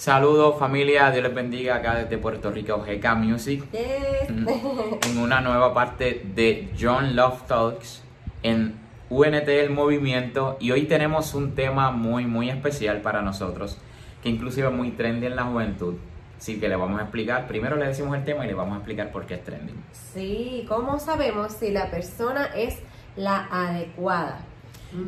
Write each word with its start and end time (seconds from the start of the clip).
Saludos 0.00 0.58
familia, 0.58 1.10
Dios 1.10 1.24
les 1.24 1.34
bendiga 1.34 1.74
acá 1.74 1.94
desde 1.94 2.16
Puerto 2.16 2.50
Rico, 2.50 2.82
GK 2.82 3.16
Music, 3.16 3.64
en 3.74 5.18
una 5.18 5.42
nueva 5.42 5.74
parte 5.74 6.22
de 6.34 6.70
John 6.80 7.14
Love 7.14 7.42
Talks 7.46 8.02
en 8.42 8.80
UNT 9.10 9.46
El 9.46 9.68
Movimiento 9.68 10.56
y 10.58 10.70
hoy 10.70 10.84
tenemos 10.84 11.34
un 11.34 11.54
tema 11.54 11.90
muy 11.90 12.24
muy 12.24 12.48
especial 12.48 13.02
para 13.02 13.20
nosotros 13.20 13.76
que 14.22 14.30
inclusive 14.30 14.68
es 14.68 14.72
muy 14.72 14.92
trendy 14.92 15.26
en 15.26 15.36
la 15.36 15.44
juventud. 15.44 15.96
Así 16.38 16.58
que 16.58 16.70
le 16.70 16.76
vamos 16.76 16.98
a 16.98 17.02
explicar, 17.02 17.46
primero 17.46 17.76
le 17.76 17.88
decimos 17.88 18.16
el 18.16 18.24
tema 18.24 18.46
y 18.46 18.48
le 18.48 18.54
vamos 18.54 18.72
a 18.72 18.76
explicar 18.78 19.12
por 19.12 19.26
qué 19.26 19.34
es 19.34 19.44
trending. 19.44 19.84
Sí, 19.92 20.64
¿cómo 20.66 20.98
sabemos 20.98 21.52
si 21.52 21.72
la 21.72 21.90
persona 21.90 22.46
es 22.56 22.78
la 23.16 23.48
adecuada? 23.50 24.46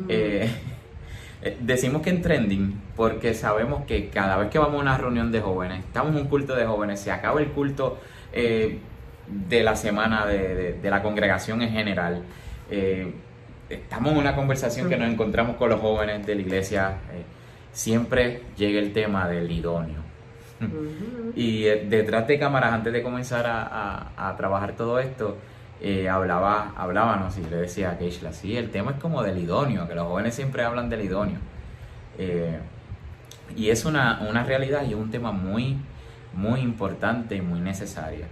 Eh, 0.07 0.45
eh, 0.45 0.72
decimos 1.59 2.01
que 2.01 2.09
en 2.09 2.21
trending 2.21 2.81
porque 2.95 3.33
sabemos 3.33 3.85
que 3.85 4.09
cada 4.09 4.37
vez 4.37 4.49
que 4.49 4.59
vamos 4.59 4.75
a 4.75 4.81
una 4.81 4.97
reunión 4.97 5.31
de 5.31 5.41
jóvenes, 5.41 5.79
estamos 5.79 6.15
en 6.15 6.21
un 6.21 6.27
culto 6.27 6.55
de 6.55 6.65
jóvenes, 6.65 6.99
se 6.99 7.11
acaba 7.11 7.41
el 7.41 7.47
culto 7.47 7.99
eh, 8.31 8.79
de 9.27 9.63
la 9.63 9.75
semana 9.75 10.25
de, 10.25 10.79
la 10.83 11.01
congregación 11.01 11.61
en 11.61 11.71
general. 11.71 12.23
Eh, 12.69 13.13
estamos 13.69 14.13
en 14.13 14.19
una 14.19 14.35
conversación 14.35 14.89
que 14.89 14.97
nos 14.97 15.11
encontramos 15.11 15.55
con 15.57 15.69
los 15.69 15.79
jóvenes 15.79 16.25
de 16.25 16.35
la 16.35 16.41
iglesia. 16.41 16.97
siempre 17.71 18.41
llega 18.57 18.79
el 18.79 18.93
tema 18.93 19.27
del 19.27 19.51
idóneo. 19.51 20.01
Y 21.35 21.63
detrás 21.63 22.27
de 22.27 22.37
cámaras, 22.37 22.73
antes 22.73 22.93
de 22.93 23.01
comenzar 23.01 23.45
a 23.47 24.35
trabajar 24.37 24.73
todo 24.73 24.99
esto, 24.99 25.37
eh, 25.85 26.07
hablaba, 26.07 26.71
hablábamos 26.77 27.37
y 27.37 27.41
le 27.41 27.57
decía 27.57 27.91
a 27.91 27.97
Keishla, 27.97 28.31
sí, 28.31 28.55
el 28.55 28.71
tema 28.71 28.91
es 28.91 29.01
como 29.01 29.21
del 29.21 29.37
idóneo, 29.37 29.85
que 29.85 29.95
los 29.95 30.07
jóvenes 30.07 30.33
siempre 30.33 30.63
hablan 30.63 30.89
del 30.89 31.01
idóneo. 31.01 31.39
Eh, 32.17 32.57
y 33.57 33.69
es 33.69 33.83
una, 33.83 34.17
realidad 34.45 34.83
y 34.87 34.91
es 34.91 34.95
un 34.95 35.11
tema 35.11 35.33
muy, 35.33 35.75
muy 36.31 36.61
importante 36.61 37.35
y 37.35 37.41
muy 37.41 37.59
necesario. 37.59 38.27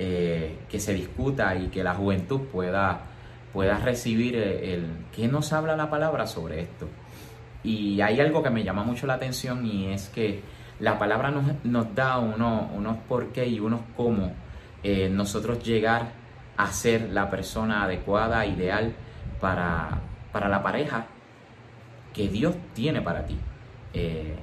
Eh, 0.00 0.58
que 0.68 0.80
se 0.80 0.92
discuta 0.92 1.54
y 1.54 1.68
que 1.68 1.84
la 1.84 1.94
juventud 1.94 2.40
pueda, 2.48 3.02
pueda 3.52 3.78
recibir 3.78 4.34
el, 4.34 4.88
¿qué 5.14 5.28
nos 5.28 5.52
habla 5.52 5.76
la 5.76 5.90
palabra 5.90 6.26
sobre 6.26 6.62
esto? 6.62 6.88
Y 7.62 8.00
hay 8.00 8.18
algo 8.18 8.42
que 8.42 8.50
me 8.50 8.64
llama 8.64 8.82
mucho 8.82 9.06
la 9.06 9.14
atención 9.14 9.64
y 9.64 9.92
es 9.92 10.08
que 10.08 10.42
la 10.80 10.98
palabra 10.98 11.30
nos, 11.30 11.44
nos 11.62 11.94
da 11.94 12.18
uno, 12.18 12.68
unos 12.74 12.96
por 13.08 13.28
qué 13.28 13.46
y 13.46 13.60
unos 13.60 13.82
cómo 13.96 14.32
nosotros 14.82 15.62
llegar 15.62 16.19
a 16.62 16.72
ser 16.72 17.08
la 17.10 17.30
persona 17.30 17.84
adecuada, 17.84 18.44
ideal 18.44 18.92
para, 19.40 20.00
la 20.34 20.62
pareja 20.62 21.06
que 22.12 22.28
Dios 22.28 22.54
tiene 22.74 23.00
para 23.00 23.24
ti 23.24 23.38
eh, 23.94 24.36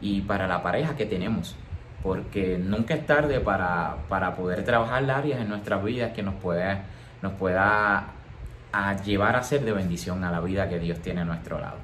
y 0.00 0.20
para 0.20 0.46
la 0.46 0.62
pareja 0.62 0.96
que 0.96 1.06
tenemos. 1.06 1.56
Porque 2.02 2.58
nunca 2.58 2.94
es 2.94 3.06
tarde 3.06 3.40
para, 3.40 3.96
poder 4.36 4.64
trabajar 4.64 5.10
áreas 5.10 5.40
en 5.40 5.48
nuestras 5.48 5.82
vidas 5.82 6.12
que 6.12 6.22
nos 6.22 6.34
pueda, 6.34 6.84
nos 7.22 7.32
pueda 7.32 8.06
llevar 9.04 9.36
a 9.36 9.42
ser 9.42 9.64
de 9.64 9.72
bendición 9.72 10.22
a 10.22 10.30
la 10.30 10.40
vida 10.40 10.68
que 10.68 10.78
Dios 10.78 11.00
tiene 11.00 11.22
a 11.22 11.24
nuestro 11.24 11.58
lado. 11.58 11.78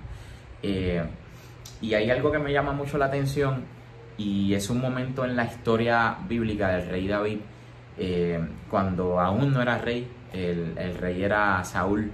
Eh, 0.63 1.03
y 1.81 1.95
hay 1.95 2.11
algo 2.11 2.31
que 2.31 2.39
me 2.39 2.53
llama 2.53 2.73
mucho 2.73 2.99
la 2.99 3.07
atención 3.07 3.65
y 4.19 4.53
es 4.55 4.69
un 4.71 4.81
momento 4.81 5.25
en 5.25 5.35
la 5.35 5.47
historia 5.47 6.17
bíblica 6.29 6.69
del 6.69 6.89
rey 6.91 7.09
David 7.09 7.39
eh, 7.99 8.41
cuando 8.71 9.21
aún 9.21 9.53
no 9.53 9.63
era 9.63 9.79
rey, 9.79 10.09
el, 10.33 10.97
rey 10.99 11.23
era 11.23 11.63
Saúl, 11.65 12.11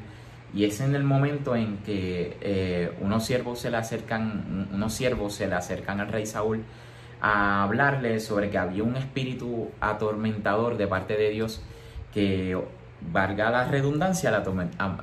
y 0.55 0.65
es 0.65 0.81
en 0.81 0.95
el 0.95 1.05
momento 1.05 1.55
en 1.55 1.79
que 1.79 2.37
eh, 2.41 2.93
unos 3.01 3.25
siervos 3.25 3.59
se 3.61 3.71
le 3.71 3.77
acercan, 3.77 4.69
unos 4.73 4.93
siervos 4.95 5.35
se 5.35 5.47
le 5.47 5.55
acercan 5.55 6.01
al 6.01 6.09
rey 6.09 6.27
Saúl 6.27 6.63
a 7.21 7.63
hablarle 7.63 8.21
sobre 8.21 8.51
que 8.51 8.59
había 8.59 8.83
un 8.83 8.97
espíritu 8.97 9.71
atormentador 9.81 10.77
de 10.77 10.87
parte 10.87 11.17
de 11.17 11.31
Dios 11.31 11.63
que, 12.13 12.57
valga 13.01 13.51
la 13.51 13.65
redundancia, 13.65 14.31
la 14.31 14.43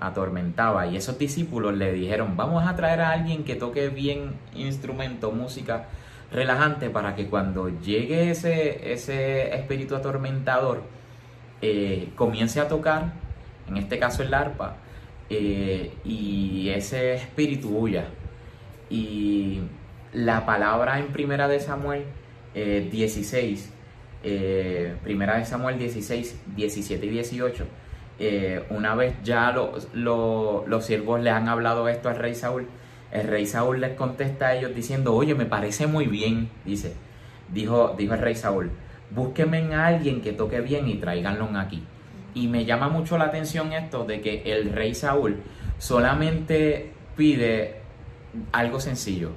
atormentaba. 0.01 0.87
Y 0.87 0.97
esos 0.97 1.17
discípulos 1.17 1.75
le 1.75 1.93
dijeron, 1.93 2.35
vamos 2.35 2.65
a 2.67 2.75
traer 2.75 3.01
a 3.01 3.11
alguien 3.11 3.43
que 3.43 3.55
toque 3.55 3.89
bien 3.89 4.33
instrumento, 4.55 5.31
música 5.31 5.85
relajante 6.33 6.89
para 6.89 7.15
que 7.15 7.27
cuando 7.27 7.69
llegue 7.69 8.31
ese, 8.31 8.91
ese 8.91 9.55
espíritu 9.55 9.95
atormentador 9.95 10.81
eh, 11.61 12.09
comience 12.15 12.59
a 12.59 12.67
tocar, 12.67 13.13
en 13.69 13.77
este 13.77 13.99
caso 13.99 14.23
el 14.23 14.33
arpa, 14.33 14.77
eh, 15.29 15.93
y 16.03 16.69
ese 16.69 17.13
espíritu 17.13 17.77
huya. 17.77 18.07
Y 18.89 19.61
la 20.11 20.45
palabra 20.45 20.99
en 20.99 21.07
Primera 21.07 21.47
de 21.47 21.59
Samuel 21.59 22.03
16, 22.53 23.71
eh, 24.23 24.95
Primera 25.03 25.37
de 25.37 25.45
Samuel 25.45 25.79
16, 25.79 26.41
17 26.55 27.05
y 27.05 27.09
18, 27.09 27.65
una 28.69 28.93
vez 28.95 29.15
ya 29.23 29.51
los 29.51 30.85
siervos 30.85 31.21
le 31.21 31.29
han 31.29 31.47
hablado 31.47 31.87
esto 31.87 32.09
al 32.09 32.17
rey 32.17 32.35
Saúl, 32.35 32.67
el 33.13 33.27
rey 33.27 33.45
Saúl 33.45 33.79
les 33.79 33.93
contesta 33.93 34.47
a 34.47 34.55
ellos 34.55 34.73
diciendo, 34.73 35.13
oye, 35.13 35.35
me 35.35 35.45
parece 35.45 35.85
muy 35.85 36.07
bien, 36.07 36.49
dice, 36.65 36.95
dijo, 37.53 37.93
dijo 37.95 38.15
el 38.15 38.19
rey 38.19 38.33
Saúl, 38.33 38.71
búsquenme 39.11 39.75
a 39.75 39.85
alguien 39.85 40.21
que 40.21 40.33
toque 40.33 40.61
bien 40.61 40.87
y 40.87 40.95
tráiganlo 40.95 41.47
aquí. 41.59 41.83
Y 42.33 42.47
me 42.47 42.65
llama 42.65 42.89
mucho 42.89 43.19
la 43.19 43.25
atención 43.25 43.71
esto 43.71 44.03
de 44.05 44.19
que 44.19 44.41
el 44.45 44.73
rey 44.73 44.95
Saúl 44.95 45.43
solamente 45.77 46.91
pide 47.15 47.81
algo 48.51 48.79
sencillo. 48.79 49.29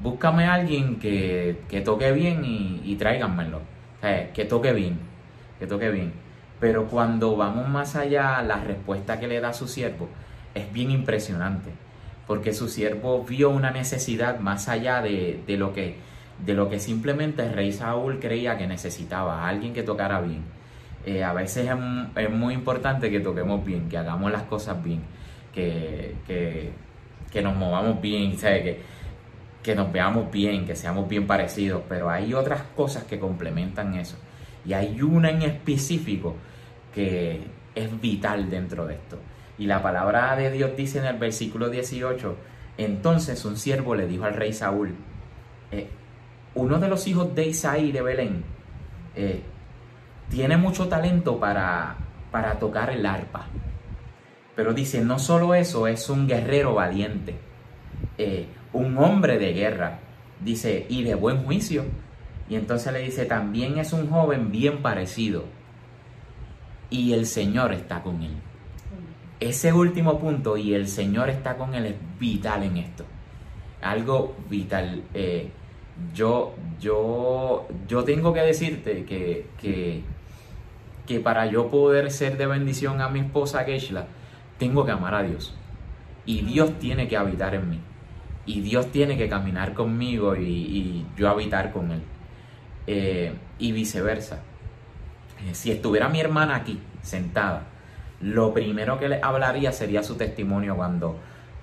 Búscame 0.00 0.44
a 0.44 0.54
alguien 0.54 1.00
que, 1.00 1.82
toque 1.84 2.12
bien 2.12 2.44
y, 2.44 2.80
y 2.84 2.94
tráiganmelo. 2.94 3.60
que 4.34 4.44
toque 4.44 4.72
bien, 4.72 5.00
que 5.58 5.66
toque 5.66 5.90
bien. 5.90 6.12
Pero 6.60 6.86
cuando 6.86 7.36
vamos 7.36 7.68
más 7.68 7.96
allá, 7.96 8.40
la 8.42 8.62
respuesta 8.62 9.18
que 9.18 9.26
le 9.26 9.40
da 9.40 9.52
su 9.52 9.66
siervo 9.66 10.08
es 10.54 10.72
bien 10.72 10.92
impresionante 10.92 11.85
porque 12.26 12.52
su 12.52 12.68
siervo 12.68 13.24
vio 13.24 13.50
una 13.50 13.70
necesidad 13.70 14.40
más 14.40 14.68
allá 14.68 15.00
de, 15.00 15.42
lo, 15.48 15.72
que, 15.72 15.96
de 16.44 16.54
lo 16.54 16.68
que 16.68 16.80
simplemente 16.80 17.42
el 17.42 17.52
rey 17.52 17.72
Saúl 17.72 18.18
creía 18.18 18.58
que 18.58 18.66
necesitaba, 18.66 19.48
alguien 19.48 19.72
que 19.72 19.82
tocara 19.82 20.20
bien. 20.20 20.42
Eh, 21.04 21.22
a 21.22 21.32
veces 21.32 21.70
es, 22.16 22.30
muy 22.30 22.54
importante 22.54 23.10
que 23.10 23.20
toquemos 23.20 23.64
bien, 23.64 23.88
que 23.88 23.96
hagamos 23.96 24.32
las 24.32 24.42
cosas 24.42 24.82
bien, 24.82 25.02
que, 25.54 26.16
que, 26.26 27.42
nos 27.42 27.54
movamos 27.54 28.00
bien, 28.00 28.36
Que, 28.36 28.80
que 29.62 29.74
nos 29.74 29.92
veamos 29.92 30.30
bien, 30.32 30.66
que 30.66 30.74
seamos 30.74 31.08
bien 31.08 31.26
parecidos, 31.26 31.82
pero 31.88 32.10
hay 32.10 32.34
otras 32.34 32.62
cosas 32.74 33.04
que 33.04 33.20
complementan 33.20 33.94
eso. 33.94 34.16
Y 34.64 34.72
hay 34.72 35.00
una 35.00 35.30
en 35.30 35.42
específico 35.42 36.34
que 36.92 37.40
es 37.74 38.00
vital 38.00 38.50
dentro 38.50 38.86
de 38.86 38.94
esto. 38.94 39.18
Y 39.58 39.66
la 39.66 39.82
palabra 39.82 40.36
de 40.36 40.50
Dios 40.50 40.76
dice 40.76 40.98
en 40.98 41.06
el 41.06 41.18
versículo 41.18 41.70
18, 41.70 42.36
entonces 42.78 43.44
un 43.44 43.56
siervo 43.56 43.94
le 43.94 44.06
dijo 44.06 44.24
al 44.24 44.34
rey 44.34 44.52
Saúl, 44.52 44.94
eh, 45.70 45.88
uno 46.54 46.78
de 46.78 46.88
los 46.88 47.06
hijos 47.06 47.34
de 47.34 47.46
Isaí 47.46 47.92
de 47.92 48.02
Belén 48.02 48.44
eh, 49.14 49.42
tiene 50.28 50.56
mucho 50.56 50.88
talento 50.88 51.38
para, 51.38 51.96
para 52.30 52.58
tocar 52.58 52.90
el 52.90 53.06
arpa. 53.06 53.46
Pero 54.54 54.72
dice, 54.72 55.02
no 55.02 55.18
solo 55.18 55.54
eso, 55.54 55.86
es 55.86 56.08
un 56.08 56.26
guerrero 56.26 56.74
valiente, 56.74 57.34
eh, 58.16 58.46
un 58.72 58.96
hombre 58.98 59.38
de 59.38 59.52
guerra, 59.52 59.98
dice, 60.40 60.86
y 60.88 61.02
de 61.02 61.14
buen 61.14 61.44
juicio. 61.44 61.84
Y 62.48 62.56
entonces 62.56 62.92
le 62.92 63.00
dice, 63.00 63.26
también 63.26 63.78
es 63.78 63.92
un 63.92 64.08
joven 64.08 64.50
bien 64.50 64.80
parecido, 64.80 65.44
y 66.88 67.12
el 67.12 67.26
Señor 67.26 67.72
está 67.72 68.02
con 68.02 68.22
él. 68.22 68.36
Ese 69.38 69.72
último 69.72 70.18
punto, 70.18 70.56
y 70.56 70.74
el 70.74 70.88
Señor 70.88 71.28
está 71.28 71.56
con 71.56 71.74
él, 71.74 71.86
es 71.86 71.94
vital 72.18 72.62
en 72.62 72.78
esto. 72.78 73.04
Algo 73.82 74.34
vital. 74.48 75.02
Eh, 75.12 75.50
yo, 76.14 76.54
yo, 76.80 77.68
yo 77.86 78.04
tengo 78.04 78.32
que 78.32 78.40
decirte 78.40 79.04
que, 79.04 79.46
que, 79.58 80.02
que, 81.06 81.20
para 81.20 81.46
yo 81.46 81.70
poder 81.70 82.10
ser 82.10 82.38
de 82.38 82.46
bendición 82.46 83.00
a 83.00 83.08
mi 83.08 83.20
esposa 83.20 83.64
Keishla, 83.66 84.06
tengo 84.58 84.86
que 84.86 84.92
amar 84.92 85.14
a 85.14 85.22
Dios. 85.22 85.54
Y 86.24 86.40
Dios 86.42 86.78
tiene 86.78 87.06
que 87.06 87.16
habitar 87.16 87.54
en 87.54 87.68
mí. 87.68 87.80
Y 88.46 88.60
Dios 88.60 88.90
tiene 88.90 89.18
que 89.18 89.28
caminar 89.28 89.74
conmigo 89.74 90.34
y, 90.34 91.04
yo 91.16 91.28
habitar 91.28 91.72
con 91.72 91.92
Él. 91.92 92.02
Eh, 92.86 93.34
y 93.58 93.72
viceversa. 93.72 94.42
Eh, 95.46 95.54
si 95.54 95.70
estuviera 95.70 96.08
mi 96.08 96.20
hermana 96.20 96.56
aquí, 96.56 96.80
sentada, 97.02 97.66
lo 98.20 98.52
primero 98.52 98.98
que 98.98 99.08
le 99.08 99.20
hablaría 99.22 99.72
sería 99.72 100.02
su 100.02 100.16
testimonio 100.16 100.76
cuando, 100.76 101.16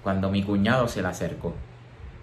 cuando 0.04 0.30
mi 0.30 0.44
cuñado 0.44 0.88
se 0.88 1.02
le 1.02 1.08
acercó. 1.08 1.54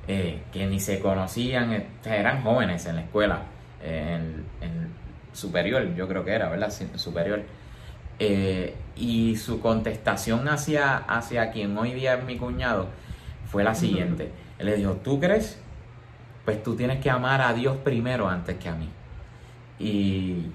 Eh, 0.09 0.43
que 0.53 0.67
ni 0.67 0.81
se 0.81 0.99
conocían, 0.99 1.73
eh, 1.73 1.87
eran 2.05 2.43
jóvenes 2.43 2.87
en 2.87 2.97
la 2.97 3.03
escuela, 3.03 3.43
eh, 3.83 4.19
en, 4.61 4.93
superior, 5.33 5.95
yo 5.95 6.09
creo 6.09 6.25
que 6.25 6.33
era, 6.33 6.49
¿verdad? 6.49 6.73
Superior. 6.97 7.43
y 8.97 9.37
su 9.37 9.61
contestación 9.61 10.49
hacia, 10.49 10.97
hacia 10.97 11.51
quien 11.53 11.79
hoy 11.79 11.95
día 11.95 12.15
es 12.15 12.25
mi 12.25 12.37
cuñado 12.37 12.89
fue 13.47 13.65
la 13.65 13.75
siguiente. 13.75 14.31
Él 14.59 14.67
le 14.67 14.77
dijo, 14.77 14.95
¿tú 15.03 15.19
crees? 15.21 15.59
pues 16.45 16.63
tú 16.63 16.75
tienes 16.75 17.01
que 17.01 17.11
amar 17.11 17.41
a 17.43 17.53
Dios 17.53 17.77
primero 17.79 18.29
antes 18.29 18.57
que 18.57 18.69
a 18.69 18.75
mí. 18.75 18.89
Y 19.79 20.47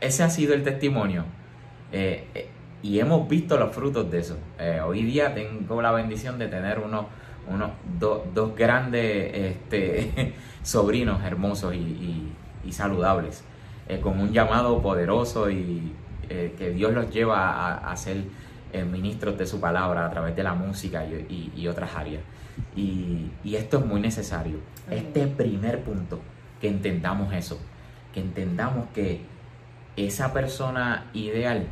ese 0.00 0.22
ha 0.22 0.30
sido 0.30 0.54
el 0.54 0.62
testimonio. 0.62 1.24
Eh, 1.90 2.50
y 2.82 2.98
hemos 2.98 3.28
visto 3.28 3.56
los 3.56 3.74
frutos 3.74 4.10
de 4.10 4.18
eso. 4.18 4.36
hoy 4.84 5.04
día 5.04 5.34
tengo 5.34 5.80
la 5.80 5.92
bendición 5.92 6.38
de 6.38 6.48
tener 6.48 6.80
unos, 6.80 7.06
unos 7.48 7.70
dos 7.98 8.56
grandes 8.56 9.30
este, 9.34 10.34
sobrinos 10.62 11.22
hermosos 11.24 11.74
y, 11.74 12.32
saludables, 12.70 13.44
con 14.02 14.18
un 14.18 14.32
llamado 14.32 14.80
poderoso 14.80 15.50
y 15.50 15.92
que 16.28 16.70
Dios 16.74 16.92
los 16.92 17.10
lleva 17.10 17.76
a, 17.76 17.96
ser 17.96 18.24
ministros 18.90 19.36
de 19.36 19.46
su 19.46 19.60
palabra 19.60 20.06
a 20.06 20.10
través 20.10 20.34
de 20.34 20.42
la 20.42 20.54
música 20.54 21.04
y, 21.04 21.68
otras 21.68 21.94
áreas. 21.94 22.22
Y, 22.74 23.30
y, 23.44 23.56
esto 23.56 23.78
es 23.78 23.86
muy 23.86 24.00
necesario. 24.00 24.58
Este 24.90 25.26
primer 25.26 25.82
punto, 25.84 26.20
que 26.60 26.68
entendamos 26.68 27.32
eso, 27.34 27.60
que 28.12 28.20
entendamos 28.20 28.86
que 28.94 29.20
esa 29.96 30.32
persona 30.32 31.10
ideal 31.12 31.66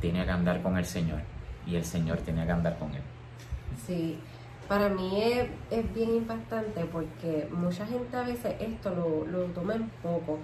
tiene 0.00 0.24
que 0.24 0.30
andar 0.30 0.62
con 0.62 0.76
el 0.76 0.84
Señor 0.84 1.20
y 1.66 1.76
el 1.76 1.84
Señor 1.84 2.18
tiene 2.18 2.44
que 2.44 2.52
andar 2.52 2.78
con 2.78 2.94
él. 2.94 3.02
Sí, 3.86 4.18
para 4.68 4.88
mí 4.88 5.22
es, 5.22 5.48
es 5.70 5.94
bien 5.94 6.16
impactante 6.16 6.84
porque 6.86 7.48
mucha 7.50 7.86
gente 7.86 8.16
a 8.16 8.22
veces 8.22 8.54
esto 8.60 8.90
lo, 8.94 9.26
lo 9.26 9.44
toma 9.46 9.74
en 9.74 9.88
poco. 10.02 10.38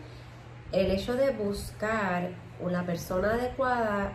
El 0.70 0.90
hecho 0.90 1.14
de 1.14 1.30
buscar 1.30 2.30
una 2.60 2.84
persona 2.84 3.34
adecuada 3.34 4.12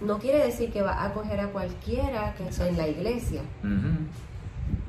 no 0.00 0.18
quiere 0.18 0.44
decir 0.44 0.72
que 0.72 0.82
va 0.82 1.04
a 1.04 1.12
coger 1.12 1.40
a 1.40 1.48
cualquiera 1.48 2.34
que 2.34 2.48
esté 2.48 2.68
en 2.68 2.76
la 2.76 2.88
iglesia. 2.88 3.42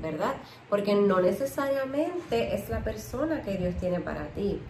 ¿Verdad? 0.01 0.35
Porque 0.69 0.95
no 0.95 1.21
necesariamente 1.21 2.55
es 2.55 2.69
la 2.69 2.79
persona 2.79 3.41
que 3.41 3.57
Dios 3.57 3.75
tiene 3.75 3.99
para 3.99 4.27
ti. 4.27 4.61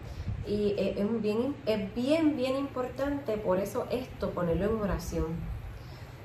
Y 0.48 0.74
es 0.78 1.22
bien, 1.22 1.54
es 1.66 1.94
bien, 1.94 2.36
bien 2.36 2.56
importante, 2.56 3.36
por 3.36 3.58
eso 3.58 3.86
esto, 3.90 4.30
ponerlo 4.30 4.64
en 4.64 4.80
oración. 4.80 5.26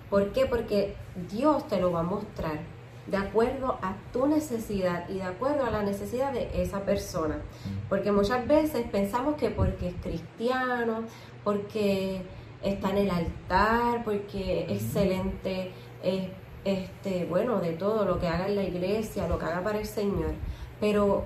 ¿Por 0.10 0.32
qué? 0.32 0.46
Porque 0.46 0.96
Dios 1.30 1.68
te 1.68 1.82
lo 1.82 1.92
va 1.92 2.02
a 2.02 2.04
mostrar 2.04 2.60
de 3.08 3.18
acuerdo 3.18 3.78
a 3.82 3.96
tu 4.14 4.28
necesidad 4.28 5.10
y 5.10 5.16
de 5.16 5.24
acuerdo 5.24 5.66
a 5.66 5.72
la 5.72 5.84
necesidad 5.84 6.32
de 6.32 6.50
esa 6.62 6.86
persona. 6.86 7.42
Porque 7.90 8.12
muchas 8.12 8.48
veces 8.48 8.86
pensamos 8.92 9.36
que 9.36 9.50
porque 9.50 9.90
es 9.90 9.96
cristiano, 9.96 11.04
porque 11.44 12.22
está 12.62 12.92
en 12.92 12.98
el 13.00 13.10
altar, 13.10 14.04
porque 14.06 14.66
es 14.70 14.84
excelente, 14.84 15.72
es, 16.02 16.30
este, 16.64 17.26
bueno, 17.26 17.60
de 17.60 17.74
todo 17.74 18.06
lo 18.06 18.20
que 18.20 18.28
haga 18.28 18.48
en 18.48 18.56
la 18.56 18.64
iglesia, 18.64 19.28
lo 19.28 19.38
que 19.38 19.46
haga 19.46 19.64
para 19.64 19.80
el 19.80 19.86
Señor, 19.86 20.32
pero 20.80 21.26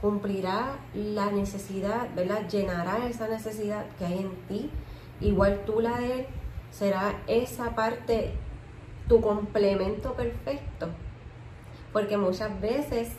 cumplirá 0.00 0.78
la 0.94 1.30
necesidad, 1.30 2.08
¿verdad? 2.14 2.48
Llenará 2.48 3.06
esa 3.08 3.28
necesidad 3.28 3.86
que 3.98 4.06
hay 4.06 4.18
en 4.18 4.30
ti, 4.48 4.70
igual 5.20 5.62
tú 5.66 5.80
la 5.80 5.98
de 5.98 6.20
él, 6.20 6.26
será 6.70 7.22
esa 7.26 7.74
parte 7.74 8.32
tu 9.08 9.20
complemento 9.20 10.12
perfecto, 10.14 10.88
porque 11.92 12.16
muchas 12.16 12.60
veces 12.60 13.12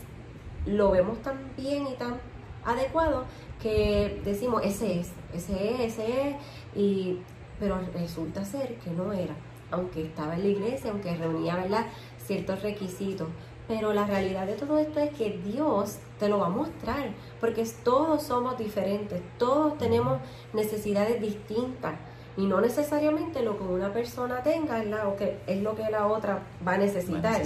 lo 0.66 0.92
vemos 0.92 1.22
tan 1.22 1.38
bien 1.58 1.88
y 1.88 1.96
tan 1.96 2.20
adecuado 2.64 3.26
que 3.62 4.22
decimos 4.24 4.62
ese 4.64 5.00
es, 5.00 5.12
ese 5.34 5.74
es, 5.74 5.80
ese 5.94 6.30
es, 6.30 6.36
y, 6.76 7.20
pero 7.60 7.80
resulta 7.94 8.46
ser 8.46 8.76
que 8.76 8.92
no 8.92 9.12
era, 9.12 9.36
aunque 9.72 10.04
estaba 10.06 10.36
en 10.36 10.44
la 10.44 10.50
iglesia, 10.50 10.92
aunque 10.92 11.16
reunía 11.16 11.56
¿verdad? 11.56 11.88
ciertos 12.26 12.62
requisitos. 12.62 13.28
Pero 13.70 13.94
la 13.94 14.04
realidad 14.08 14.48
de 14.48 14.54
todo 14.54 14.80
esto 14.80 15.00
es 15.00 15.12
que 15.12 15.30
Dios 15.46 16.00
te 16.18 16.28
lo 16.28 16.40
va 16.40 16.48
a 16.48 16.50
mostrar, 16.50 17.12
porque 17.40 17.64
todos 17.84 18.24
somos 18.24 18.58
diferentes, 18.58 19.22
todos 19.38 19.78
tenemos 19.78 20.18
necesidades 20.54 21.22
distintas 21.22 21.94
y 22.36 22.48
no 22.48 22.62
necesariamente 22.62 23.44
lo 23.44 23.58
que 23.58 23.64
una 23.64 23.94
persona 23.94 24.42
tenga 24.42 24.82
es, 24.82 24.88
lo 24.90 25.16
que, 25.16 25.38
es 25.46 25.62
lo 25.62 25.76
que 25.76 25.88
la 25.92 26.08
otra 26.08 26.40
va 26.68 26.74
a 26.74 26.78
necesitar. 26.80 27.44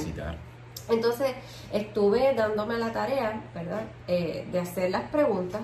Entonces 0.89 1.33
estuve 1.73 2.33
dándome 2.35 2.77
la 2.77 2.93
tarea, 2.93 3.43
¿verdad?, 3.53 3.83
eh, 4.07 4.47
de 4.49 4.59
hacer 4.59 4.91
las 4.91 5.09
preguntas, 5.09 5.61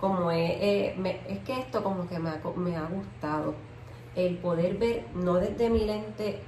como 0.00 0.32
es 0.32 0.92
que 1.44 1.60
esto 1.60 1.84
como 1.84 2.08
que 2.08 2.18
me 2.18 2.30
ha, 2.30 2.40
me 2.56 2.76
ha 2.76 2.86
gustado, 2.86 3.54
el 4.16 4.38
poder 4.38 4.76
ver, 4.76 5.04
no 5.14 5.34
desde 5.34 5.70
mi 5.70 5.84
lente 5.84 6.40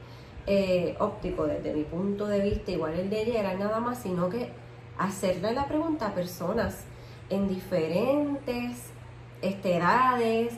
eh, 0.47 0.97
óptico 0.99 1.47
desde 1.47 1.73
mi 1.73 1.85
punto 1.85 2.27
de 2.27 2.41
vista, 2.41 2.71
igual 2.71 2.95
el 2.95 3.11
de 3.11 3.23
ella 3.23 3.41
era 3.41 3.55
nada 3.55 3.81
más, 3.81 3.99
sino 3.99 4.29
que 4.29 4.51
hacerle 4.99 5.53
la 5.53 5.67
pregunta 5.67 6.09
a 6.09 6.15
personas 6.15 6.85
en 7.31 7.49
diferentes 7.49 8.91
este, 9.41 9.77
edades, 9.77 10.55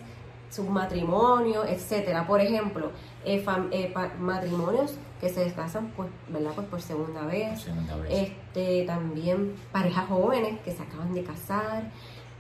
sus 0.51 0.69
matrimonios, 0.69 1.67
etcétera. 1.69 2.27
Por 2.27 2.41
ejemplo, 2.41 2.91
eh, 3.25 3.45
eh, 3.73 3.95
matrimonios 4.19 4.97
que 5.21 5.29
se 5.29 5.53
casan 5.53 5.93
pues, 5.97 6.09
¿verdad? 6.29 6.53
Pues 6.55 6.67
por 6.69 6.81
segunda 6.81 7.23
vez. 7.27 7.67
Este, 8.09 8.85
también 8.85 9.55
parejas 9.73 10.07
jóvenes 10.09 10.61
que 10.61 10.73
se 10.73 10.83
acaban 10.83 11.13
de 11.13 11.25
casar, 11.25 11.91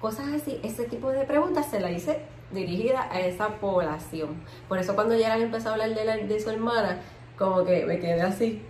cosas 0.00 0.29
así. 0.29 0.61
Ese 0.62 0.85
tipo 0.85 1.11
de 1.11 1.25
preguntas 1.25 1.67
se 1.67 1.81
la 1.81 1.90
hice 1.90 2.20
dirigida 2.52 3.08
a 3.11 3.20
esa 3.20 3.49
población. 3.61 4.37
Por 4.69 4.79
eso 4.79 4.94
cuando 4.94 5.17
Gerald 5.17 5.43
empezó 5.43 5.70
a 5.70 5.73
hablar 5.73 5.94
de, 5.94 6.26
de 6.26 6.40
su 6.40 6.50
hermana, 6.50 7.00
como 7.39 7.65
que 7.65 7.85
me 7.87 7.99
quedé 7.99 8.23
así, 8.23 8.63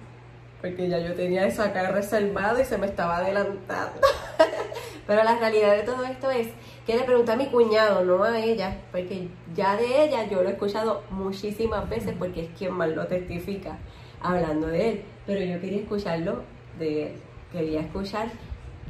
porque 0.60 0.88
ya 0.88 0.98
yo 0.98 1.14
tenía 1.14 1.46
eso 1.46 1.62
acá 1.62 1.90
reservado 1.90 2.60
y 2.60 2.64
se 2.64 2.78
me 2.78 2.86
estaba 2.86 3.18
adelantando. 3.18 4.00
Pero 5.06 5.22
la 5.22 5.36
realidad 5.36 5.76
de 5.76 5.82
todo 5.82 6.04
esto 6.04 6.30
es 6.30 6.48
que 6.86 6.96
le 6.96 7.04
pregunté 7.04 7.32
a 7.32 7.36
mi 7.36 7.46
cuñado, 7.46 8.04
no 8.04 8.22
a 8.24 8.38
ella, 8.38 8.78
porque 8.90 9.28
ya 9.54 9.76
de 9.76 10.04
ella 10.04 10.26
yo 10.26 10.42
lo 10.42 10.48
he 10.48 10.52
escuchado 10.52 11.02
muchísimas 11.10 11.88
veces 11.88 12.14
porque 12.18 12.44
es 12.44 12.48
quien 12.56 12.72
más 12.72 12.88
lo 12.88 13.06
testifica 13.06 13.76
hablando 14.22 14.68
de 14.68 14.88
él. 14.88 15.04
Pero 15.26 15.40
yo 15.44 15.60
quería 15.60 15.80
escucharlo 15.80 16.42
de 16.78 17.08
él. 17.08 17.12
Quería 17.52 17.80
escuchar 17.80 18.28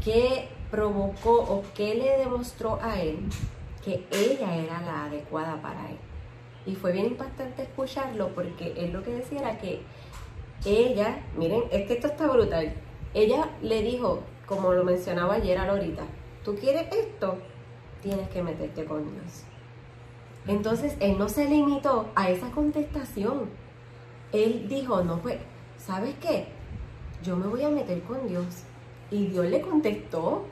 qué 0.05 0.49
provocó 0.71 1.33
o 1.33 1.65
qué 1.75 1.95
le 1.95 2.19
demostró 2.19 2.79
a 2.83 3.01
él 3.01 3.19
que 3.85 4.07
ella 4.11 4.57
era 4.57 4.81
la 4.81 5.05
adecuada 5.07 5.61
para 5.61 5.91
él. 5.91 5.99
Y 6.67 6.75
fue 6.75 6.93
bien 6.93 7.07
impactante 7.07 7.63
escucharlo 7.63 8.29
porque 8.35 8.73
él 8.77 8.93
lo 8.93 9.03
que 9.03 9.15
decía 9.15 9.41
era 9.41 9.59
que 9.59 9.83
ella, 10.65 11.23
miren, 11.37 11.65
es 11.71 11.87
que 11.87 11.95
esto 11.95 12.07
está 12.07 12.27
brutal. 12.27 12.73
Ella 13.13 13.51
le 13.63 13.83
dijo, 13.83 14.23
como 14.47 14.73
lo 14.73 14.85
mencionaba 14.85 15.35
ayer 15.35 15.59
a 15.59 15.67
Lorita, 15.67 16.05
tú 16.43 16.57
quieres 16.57 16.87
esto, 16.93 17.39
tienes 18.03 18.29
que 18.29 18.43
meterte 18.43 18.85
con 18.85 19.03
Dios. 19.03 19.45
Entonces 20.47 20.97
él 21.01 21.19
no 21.19 21.29
se 21.29 21.49
limitó 21.49 22.11
a 22.15 22.31
esa 22.31 22.51
contestación. 22.51 23.49
Él 24.33 24.67
dijo, 24.69 25.03
no, 25.03 25.21
pues, 25.21 25.39
¿sabes 25.79 26.15
qué? 26.21 26.47
Yo 27.23 27.37
me 27.37 27.47
voy 27.47 27.63
a 27.63 27.71
meter 27.71 28.03
con 28.03 28.27
Dios. 28.27 28.65
Y 29.11 29.27
Dios 29.27 29.47
le 29.47 29.61
contestó. 29.61 30.45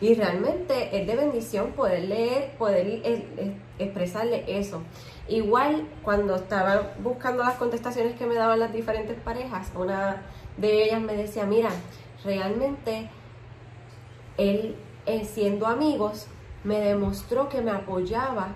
Y 0.00 0.14
realmente 0.14 0.96
es 0.96 1.06
de 1.06 1.16
bendición 1.16 1.72
poder 1.72 2.04
leer, 2.04 2.52
poder 2.56 3.02
expresarle 3.78 4.44
eso. 4.46 4.82
Igual 5.28 5.88
cuando 6.02 6.36
estaba 6.36 6.92
buscando 7.02 7.42
las 7.42 7.56
contestaciones 7.56 8.16
que 8.16 8.26
me 8.26 8.34
daban 8.34 8.60
las 8.60 8.72
diferentes 8.72 9.18
parejas, 9.20 9.70
una 9.74 10.22
de 10.56 10.84
ellas 10.84 11.00
me 11.00 11.14
decía, 11.14 11.46
mira, 11.46 11.70
realmente 12.24 13.10
él 14.36 14.76
eh, 15.06 15.24
siendo 15.24 15.66
amigos 15.66 16.26
me 16.62 16.78
demostró 16.78 17.48
que 17.48 17.60
me 17.60 17.72
apoyaba 17.72 18.48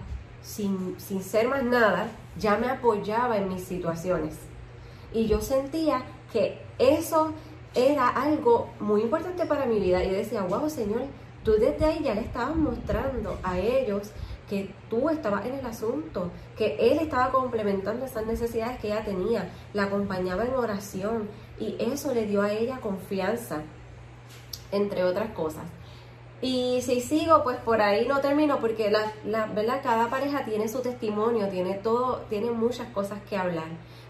sin, 0.43 0.99
sin 0.99 1.23
ser 1.23 1.49
más 1.49 1.65
nada, 1.65 2.09
ya 2.39 2.57
me 2.57 2.69
apoyaba 2.69 3.37
en 3.37 3.49
mis 3.49 3.65
situaciones. 3.65 4.37
Y 5.13 5.27
yo 5.27 5.41
sentía 5.41 6.05
que 6.33 6.61
eso 6.79 7.33
era 7.75 8.09
algo 8.09 8.71
muy 8.81 9.03
importante 9.03 9.47
para 9.47 9.67
mi 9.67 9.79
vida. 9.79 10.03
Y 10.05 10.11
decía, 10.11 10.43
wow, 10.43 10.69
Señor, 10.69 11.03
tú 11.45 11.53
desde 11.53 11.85
ahí 11.85 12.01
ya 12.03 12.15
le 12.15 12.23
estabas 12.23 12.57
mostrando 12.57 13.39
a 13.43 13.59
ellos 13.59 14.11
que 14.49 14.71
tú 14.91 15.09
estabas 15.09 15.47
en 15.47 15.55
el 15.55 15.67
asunto, 15.67 16.31
que 16.57 16.77
él 16.79 16.99
estaba 16.99 17.31
complementando 17.31 18.05
esas 18.05 18.27
necesidades 18.27 18.79
que 18.81 18.89
ella 18.89 19.05
tenía, 19.05 19.51
la 19.73 19.85
acompañaba 19.85 20.45
en 20.45 20.55
oración 20.55 21.29
y 21.59 21.77
eso 21.79 22.13
le 22.13 22.27
dio 22.27 22.43
a 22.43 22.53
ella 22.53 22.81
confianza, 22.81 23.63
entre 24.71 25.05
otras 25.05 25.31
cosas. 25.31 25.65
Y 26.43 26.81
si 26.83 27.01
sigo, 27.01 27.45
pues 27.45 27.57
por 27.59 27.81
ahí 27.81 28.07
no 28.07 28.21
termino 28.21 28.59
porque 28.59 28.91
la, 28.91 29.13
la, 29.25 29.47
¿verdad? 29.47 29.81
cada 29.83 30.11
pareja 30.11 30.45
tiene 30.45 30.69
su 30.69 30.81
testimonio, 30.81 31.49
tiene 31.49 31.75
todo, 31.75 32.23
tiene 32.29 32.51
muchas 32.51 32.89
cosas 32.89 33.21
que 33.31 33.37
hablar. 33.37 33.69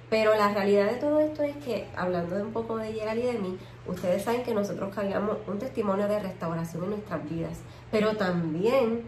Pero 0.09 0.35
la 0.35 0.53
realidad 0.53 0.91
de 0.91 0.97
todo 0.97 1.21
esto 1.21 1.43
es 1.43 1.57
que, 1.65 1.87
hablando 1.95 2.37
de 2.37 2.43
un 2.43 2.53
poco 2.53 2.79
de 2.79 2.93
Gerald 2.93 3.21
y 3.21 3.27
de 3.27 3.39
mí, 3.39 3.59
ustedes 3.87 4.23
saben 4.23 4.43
que 4.43 4.55
nosotros 4.55 4.95
cargamos 4.95 5.39
un 5.47 5.59
testimonio 5.59 6.09
de 6.09 6.21
restauración 6.21 6.85
en 6.85 6.91
nuestras 6.91 7.29
vidas, 7.29 7.59
pero 7.91 8.17
también 8.17 9.03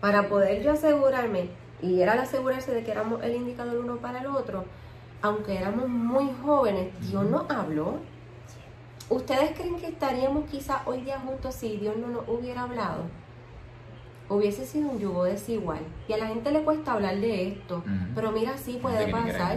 para 0.00 0.28
poder 0.28 0.62
yo 0.62 0.72
asegurarme, 0.72 1.48
y 1.82 2.00
era 2.00 2.14
el 2.14 2.20
asegurarse 2.20 2.72
de 2.72 2.84
que 2.84 2.90
éramos 2.90 3.22
el 3.22 3.34
indicador 3.34 3.78
uno 3.78 3.96
para 3.96 4.20
el 4.20 4.26
otro, 4.26 4.64
aunque 5.22 5.56
éramos 5.56 5.88
muy 5.88 6.30
jóvenes, 6.44 6.88
Dios 7.08 7.24
nos 7.24 7.50
habló. 7.50 7.94
¿Ustedes 9.08 9.52
creen 9.52 9.76
que 9.76 9.88
estaríamos 9.88 10.44
quizá 10.50 10.82
hoy 10.84 11.00
día 11.00 11.18
juntos 11.18 11.54
si 11.54 11.76
Dios 11.78 11.96
no 11.96 12.08
nos 12.08 12.28
hubiera 12.28 12.62
hablado? 12.62 13.04
Hubiese 14.28 14.66
sido 14.66 14.90
un 14.90 14.98
yugo 14.98 15.24
desigual. 15.24 15.80
Y 16.06 16.12
a 16.12 16.18
la 16.18 16.26
gente 16.26 16.52
le 16.52 16.62
cuesta 16.62 16.92
hablar 16.92 17.16
de 17.16 17.48
esto, 17.48 17.82
pero 18.14 18.30
mira, 18.32 18.56
sí 18.58 18.78
puede 18.80 19.10
pasar. 19.10 19.56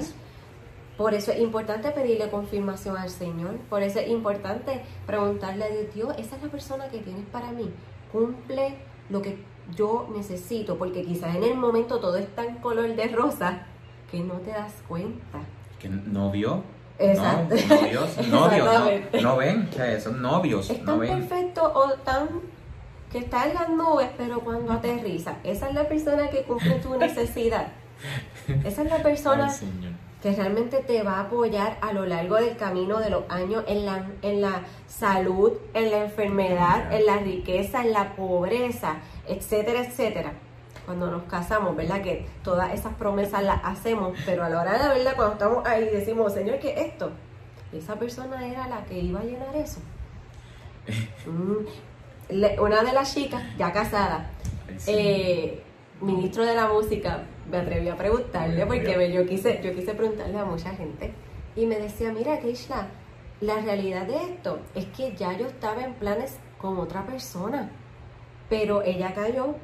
Por 1.02 1.16
eso 1.16 1.32
es 1.32 1.40
importante 1.40 1.90
pedirle 1.90 2.30
confirmación 2.30 2.96
al 2.96 3.10
Señor. 3.10 3.58
Por 3.72 3.82
eso 3.82 3.98
es 3.98 4.08
importante 4.08 4.84
preguntarle 5.08 5.64
a 5.64 5.68
Dios, 5.70 5.86
Dios, 5.96 6.14
esa 6.20 6.36
es 6.36 6.44
la 6.44 6.50
persona 6.50 6.90
que 6.90 7.00
tienes 7.00 7.26
para 7.32 7.52
mí. 7.52 7.72
Cumple 8.12 8.76
lo 9.10 9.20
que 9.20 9.44
yo 9.76 10.08
necesito, 10.16 10.78
porque 10.78 11.02
quizás 11.02 11.36
en 11.36 11.44
el 11.44 11.56
momento 11.56 12.00
todo 12.00 12.18
está 12.18 12.46
en 12.46 12.58
color 12.58 12.96
de 12.96 13.08
rosa 13.08 13.64
que 14.12 14.20
no 14.20 14.36
te 14.36 14.52
das 14.52 14.76
cuenta. 14.88 15.40
Que 15.80 15.90
no 15.90 16.30
vio. 16.30 16.62
Exacto. 17.00 17.56
No, 17.56 17.82
novios, 17.82 18.28
novios, 18.28 19.24
no, 19.24 19.38
ven, 19.38 19.70
son 20.00 20.22
novios. 20.22 20.70
Es 20.70 20.86
tan 20.86 21.00
perfecto 21.00 21.64
o 21.64 21.94
tan 21.94 22.30
que 23.12 23.18
está 23.18 23.48
en 23.48 23.56
las 23.56 23.70
nubes, 23.70 24.10
pero 24.20 24.40
cuando 24.42 24.72
aterriza, 24.72 25.38
esa 25.44 25.68
es 25.68 25.74
la 25.74 25.88
persona 25.88 26.30
que 26.30 26.44
cumple 26.44 26.76
tu 26.76 26.96
necesidad. 27.00 27.70
Esa 28.64 28.84
es 28.84 28.90
la 28.92 29.02
persona 29.02 29.52
que 30.22 30.32
realmente 30.34 30.78
te 30.78 31.02
va 31.02 31.18
a 31.18 31.22
apoyar 31.22 31.78
a 31.82 31.94
lo 31.94 32.06
largo 32.06 32.36
del 32.36 32.56
camino 32.56 33.00
de 33.00 33.10
los 33.10 33.24
años 33.30 33.64
en 33.68 33.86
la, 33.86 34.06
en 34.22 34.42
la 34.42 34.62
salud, 34.88 35.54
en 35.74 35.90
la 35.90 36.04
enfermedad, 36.04 36.94
en 36.94 37.06
la 37.06 37.18
riqueza, 37.18 37.82
en 37.82 37.92
la 37.92 38.16
pobreza, 38.16 38.98
etcétera, 39.28 39.82
etcétera. 39.82 40.34
Cuando 40.86 41.10
nos 41.10 41.24
casamos, 41.24 41.76
¿verdad? 41.76 42.02
Que 42.02 42.28
todas 42.44 42.74
esas 42.74 42.94
promesas 42.96 43.44
las 43.44 43.62
hacemos, 43.64 44.18
pero 44.26 44.44
a 44.44 44.50
la 44.50 44.62
hora 44.62 44.74
de 44.74 44.80
la 44.80 44.94
verdad, 44.94 45.16
cuando 45.16 45.34
estamos 45.34 45.66
ahí, 45.66 45.86
decimos, 45.86 46.34
Señor, 46.34 46.60
¿qué 46.60 46.72
es 46.72 46.88
esto? 46.92 47.12
Esa 47.74 47.96
persona 47.96 48.46
era 48.48 48.68
la 48.68 48.84
que 48.86 49.00
iba 49.00 49.20
a 49.20 49.24
llenar 49.24 49.56
eso. 49.56 49.80
Mm, 51.26 52.60
una 52.60 52.82
de 52.82 52.94
las 52.94 53.14
chicas, 53.14 53.44
ya 53.58 53.72
casada, 53.72 54.32
eh, 54.88 55.62
ministro 56.02 56.46
de 56.46 56.56
la 56.56 56.68
música, 56.68 57.24
me 57.52 57.58
atreví 57.58 57.90
a 57.90 57.98
preguntarle, 57.98 58.66
porque 58.66 59.12
yo 59.12 59.26
quise, 59.26 59.62
yo 59.64 59.74
quise 59.74 59.94
preguntarle 59.94 60.38
a 60.38 60.46
mucha 60.46 60.72
gente, 60.72 61.14
y 61.56 61.66
me 61.66 61.78
decía, 61.78 62.12
mira, 62.14 62.40
Keishla, 62.40 62.88
la 63.42 63.60
realidad 63.60 64.08
de 64.08 64.16
esto 64.16 64.60
es 64.74 64.86
que 64.86 65.16
ya 65.16 65.38
yo 65.38 65.48
estaba 65.48 65.84
en 65.84 65.94
planes 65.96 66.38
con 66.58 66.78
otra 66.78 67.06
persona, 67.06 67.70
pero 68.50 68.82
ella 68.84 69.14
cayó 69.14 69.56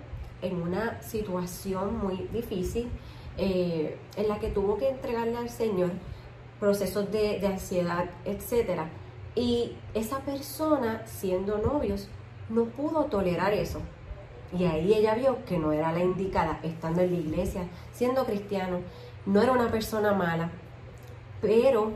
en 0.41 0.61
una 0.61 1.01
situación 1.01 1.97
muy 1.97 2.27
difícil 2.31 2.89
eh, 3.37 3.97
en 4.15 4.27
la 4.27 4.39
que 4.39 4.49
tuvo 4.49 4.77
que 4.77 4.89
entregarle 4.89 5.37
al 5.37 5.49
Señor 5.49 5.91
procesos 6.59 7.11
de, 7.11 7.39
de 7.39 7.47
ansiedad, 7.47 8.05
etc. 8.25 8.81
Y 9.35 9.75
esa 9.93 10.19
persona, 10.19 11.03
siendo 11.05 11.59
novios, 11.59 12.09
no 12.49 12.65
pudo 12.65 13.05
tolerar 13.05 13.53
eso. 13.53 13.81
Y 14.55 14.65
ahí 14.65 14.93
ella 14.93 15.15
vio 15.15 15.43
que 15.45 15.57
no 15.57 15.71
era 15.71 15.91
la 15.91 16.03
indicada, 16.03 16.59
estando 16.63 17.01
en 17.01 17.11
la 17.11 17.17
iglesia, 17.17 17.63
siendo 17.91 18.25
cristiano, 18.25 18.79
no 19.25 19.41
era 19.41 19.51
una 19.51 19.69
persona 19.69 20.13
mala, 20.13 20.49
pero 21.41 21.91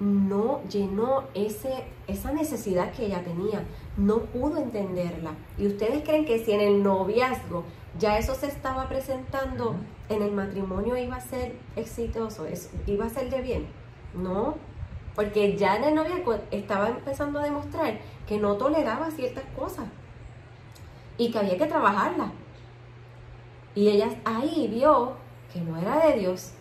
no 0.00 0.60
llenó 0.68 1.24
ese, 1.34 1.84
esa 2.06 2.32
necesidad 2.32 2.92
que 2.92 3.06
ella 3.06 3.22
tenía, 3.22 3.64
no 3.96 4.18
pudo 4.18 4.58
entenderla. 4.58 5.32
¿Y 5.56 5.66
ustedes 5.66 6.02
creen 6.04 6.26
que 6.26 6.44
si 6.44 6.52
en 6.52 6.60
el 6.60 6.82
noviazgo 6.82 7.64
ya 7.98 8.18
eso 8.18 8.34
se 8.34 8.48
estaba 8.48 8.88
presentando, 8.88 9.76
en 10.08 10.22
el 10.22 10.32
matrimonio 10.32 10.96
iba 10.96 11.16
a 11.16 11.20
ser 11.20 11.54
exitoso, 11.76 12.46
iba 12.86 13.06
a 13.06 13.10
ser 13.10 13.30
de 13.30 13.40
bien? 13.40 13.66
No, 14.14 14.56
porque 15.14 15.56
ya 15.56 15.76
en 15.76 15.84
el 15.84 15.94
noviazgo 15.94 16.34
estaba 16.50 16.88
empezando 16.88 17.38
a 17.38 17.44
demostrar 17.44 17.98
que 18.26 18.38
no 18.38 18.56
toleraba 18.56 19.10
ciertas 19.10 19.44
cosas 19.56 19.86
y 21.18 21.30
que 21.30 21.38
había 21.38 21.56
que 21.56 21.66
trabajarla. 21.66 22.32
Y 23.74 23.88
ella 23.88 24.08
ahí 24.24 24.68
vio 24.72 25.12
que 25.52 25.60
no 25.60 25.76
era 25.76 26.06
de 26.06 26.18
Dios 26.18 26.52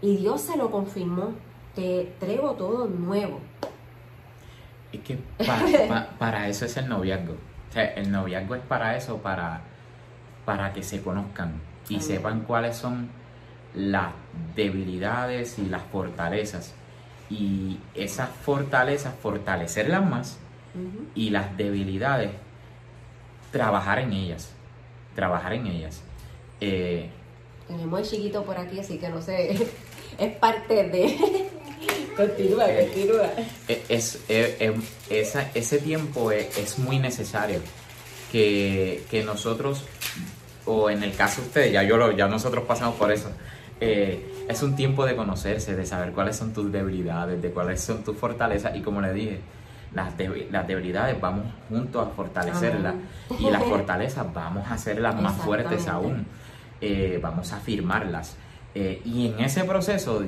y 0.00 0.16
Dios 0.16 0.40
se 0.40 0.56
lo 0.56 0.70
confirmó. 0.70 1.34
Te 1.74 2.14
traigo 2.18 2.52
todo 2.52 2.86
nuevo. 2.86 3.40
Y 4.92 4.98
que 4.98 5.18
para, 6.18 6.48
eso 6.48 6.64
es 6.64 6.76
el 6.76 6.88
noviazgo. 6.88 7.34
O 7.34 7.72
sea, 7.72 7.84
el 7.94 8.10
noviazgo 8.10 8.56
es 8.56 8.62
para 8.62 8.96
eso, 8.96 9.18
para, 9.18 9.60
para 10.44 10.72
que 10.72 10.82
se 10.82 11.00
conozcan 11.02 11.60
y 11.88 12.00
sepan 12.00 12.40
cuáles 12.40 12.76
son 12.76 13.08
las 13.74 14.12
debilidades 14.56 15.58
y 15.58 15.66
las 15.66 15.82
fortalezas. 15.82 16.74
Y 17.28 17.78
esas 17.94 18.28
fortalezas, 18.28 19.14
fortalecerlas 19.14 20.04
más 20.04 20.38
y 21.14 21.30
las 21.30 21.56
debilidades 21.56 22.30
trabajar 23.50 23.98
en 23.98 24.12
ellas, 24.12 24.50
trabajar 25.14 25.52
en 25.52 25.66
ellas. 25.66 26.00
Eh, 26.60 27.10
Tenemos 27.66 28.00
el 28.00 28.06
chiquito 28.06 28.44
por 28.44 28.58
aquí, 28.58 28.80
así 28.80 28.98
que 28.98 29.08
no 29.08 29.20
sé, 29.22 29.56
es 30.18 30.36
parte 30.36 30.88
de... 30.88 31.48
continúa, 32.16 32.70
eh, 32.70 32.86
continúa. 32.86 33.30
Eh, 33.68 33.84
es, 33.88 34.18
ese 35.54 35.78
tiempo 35.78 36.32
es, 36.32 36.78
muy 36.78 36.98
necesario 36.98 37.60
que, 38.30 39.22
nosotros, 39.24 39.84
o 40.66 40.90
en 40.90 41.02
el 41.02 41.14
caso 41.14 41.40
de 41.40 41.46
ustedes, 41.48 41.72
ya, 41.72 41.82
yo 41.82 41.96
lo, 41.96 42.12
ya 42.12 42.28
nosotros 42.28 42.64
pasamos 42.64 42.96
por 42.96 43.10
eso, 43.10 43.30
es 43.80 44.62
un 44.62 44.76
tiempo 44.76 45.06
de 45.06 45.16
conocerse, 45.16 45.74
de 45.74 45.86
saber 45.86 46.12
cuáles 46.12 46.36
son 46.36 46.52
tus 46.52 46.70
debilidades, 46.70 47.40
de 47.40 47.50
cuáles 47.50 47.80
son 47.80 48.04
tus 48.04 48.16
fortalezas 48.16 48.76
y 48.76 48.82
como 48.82 49.00
le 49.00 49.14
dije, 49.14 49.40
las, 49.92 50.16
debilidades 50.16 51.20
vamos 51.20 51.46
juntos 51.68 52.06
a 52.06 52.10
fortalecerlas 52.10 52.94
y 53.38 53.50
las 53.50 53.62
fortalezas 53.64 54.32
vamos 54.32 54.66
a 54.68 54.74
hacerlas 54.74 55.20
más 55.20 55.34
fuertes 55.36 55.88
aún, 55.88 56.26
eh, 56.80 57.18
vamos 57.22 57.52
a 57.52 57.56
afirmarlas. 57.56 58.36
Eh, 58.74 59.02
y 59.04 59.28
en 59.28 59.40
ese 59.40 59.64
proceso, 59.64 60.22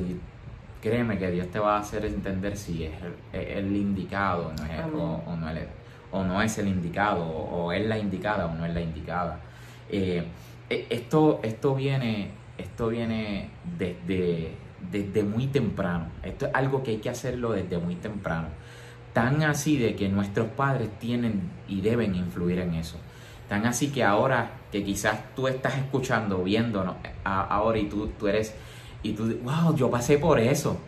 créeme 0.80 1.18
que 1.18 1.30
Dios 1.30 1.48
te 1.48 1.60
va 1.60 1.76
a 1.76 1.80
hacer 1.80 2.04
entender 2.04 2.56
si 2.56 2.84
es 2.84 2.92
el, 3.32 3.76
indicado 3.76 4.52
no 4.58 4.64
es, 4.64 4.80
o, 4.94 5.36
no 5.36 5.48
es, 5.50 5.68
o, 6.10 6.24
no 6.24 6.42
es, 6.42 6.58
el 6.58 6.68
indicado, 6.68 7.24
o, 7.24 7.72
es 7.72 7.86
la 7.86 7.98
indicada 7.98 8.46
o 8.46 8.54
no 8.54 8.66
es 8.66 8.74
la 8.74 8.80
indicada. 8.80 9.38
Eh, 9.88 10.24
e, 10.68 10.86
esto, 10.90 11.38
esto 11.44 11.76
viene, 11.76 12.30
esto 12.58 12.88
viene 12.88 13.50
desde, 13.78 14.56
desde 14.90 15.22
muy 15.22 15.46
temprano. 15.46 16.06
Esto 16.24 16.46
es 16.46 16.54
algo 16.54 16.82
que 16.82 16.92
hay 16.92 16.98
que 16.98 17.10
hacerlo 17.10 17.52
desde 17.52 17.78
muy 17.78 17.94
temprano 17.94 18.48
Tan 19.12 19.42
así 19.42 19.76
de 19.76 19.94
que 19.94 20.08
nuestros 20.08 20.48
padres 20.48 20.88
tienen 20.98 21.42
y 21.68 21.80
deben 21.80 22.14
influir 22.14 22.58
en 22.58 22.74
eso. 22.74 22.96
Tan 23.48 23.66
así 23.66 23.88
que 23.88 24.02
ahora 24.02 24.52
que 24.70 24.82
quizás 24.82 25.34
tú 25.36 25.48
estás 25.48 25.76
escuchando, 25.76 26.42
viéndonos 26.42 26.96
ahora 27.24 27.78
y 27.78 27.84
tú, 27.84 28.08
tú 28.18 28.28
eres, 28.28 28.54
y 29.02 29.12
tú, 29.12 29.38
wow, 29.42 29.76
yo 29.76 29.90
pasé 29.90 30.18
por 30.18 30.40
eso. 30.40 30.78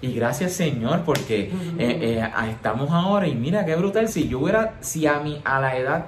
Y 0.00 0.12
gracias 0.12 0.52
Señor 0.52 1.02
porque 1.04 1.50
eh, 1.50 1.50
eh, 1.78 2.30
estamos 2.50 2.90
ahora 2.90 3.26
y 3.26 3.34
mira 3.34 3.64
qué 3.64 3.76
brutal. 3.76 4.08
Si 4.08 4.28
yo 4.28 4.40
hubiera, 4.40 4.74
si 4.80 5.06
a 5.06 5.20
mi, 5.20 5.40
a 5.44 5.60
la 5.60 5.76
edad, 5.76 6.06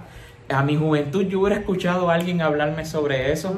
a 0.48 0.62
mi 0.62 0.76
juventud 0.76 1.24
yo 1.24 1.40
hubiera 1.40 1.56
escuchado 1.56 2.10
a 2.10 2.14
alguien 2.14 2.40
hablarme 2.40 2.84
sobre 2.84 3.32
eso 3.32 3.54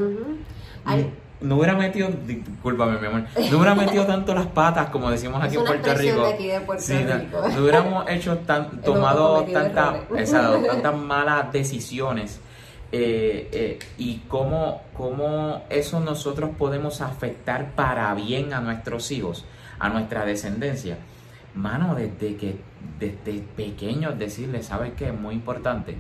no 1.40 1.56
hubiera 1.56 1.74
metido, 1.74 2.08
discúlpame 2.26 2.98
mi 2.98 3.06
amor, 3.06 3.24
no 3.50 3.56
hubiera 3.56 3.74
metido 3.74 4.04
tanto 4.06 4.34
las 4.34 4.46
patas 4.46 4.90
como 4.90 5.10
decimos 5.10 5.42
aquí 5.42 5.56
en 5.56 5.64
Puerto 5.64 5.94
Rico. 5.94 6.26
No, 7.54 7.62
hubiéramos 7.62 8.10
hecho 8.10 8.38
tan, 8.38 8.80
tomado 8.82 9.44
tantas 9.44 10.08
tantas 10.30 10.96
malas 10.96 11.52
decisiones. 11.52 12.40
Eh, 12.90 13.50
eh, 13.52 13.78
y 13.98 14.22
cómo, 14.28 14.82
cómo 14.96 15.62
eso 15.68 16.00
nosotros 16.00 16.50
podemos 16.56 17.02
afectar 17.02 17.72
para 17.72 18.14
bien 18.14 18.54
a 18.54 18.60
nuestros 18.62 19.10
hijos, 19.10 19.44
a 19.78 19.90
nuestra 19.90 20.24
descendencia. 20.24 20.96
Mano, 21.54 21.94
desde 21.94 22.36
que 22.36 22.56
desde 22.98 23.40
pequeños 23.56 24.18
decirles, 24.18 24.66
¿sabes 24.66 24.92
qué? 24.96 25.08
Es 25.08 25.14
muy 25.14 25.34
importante 25.34 25.96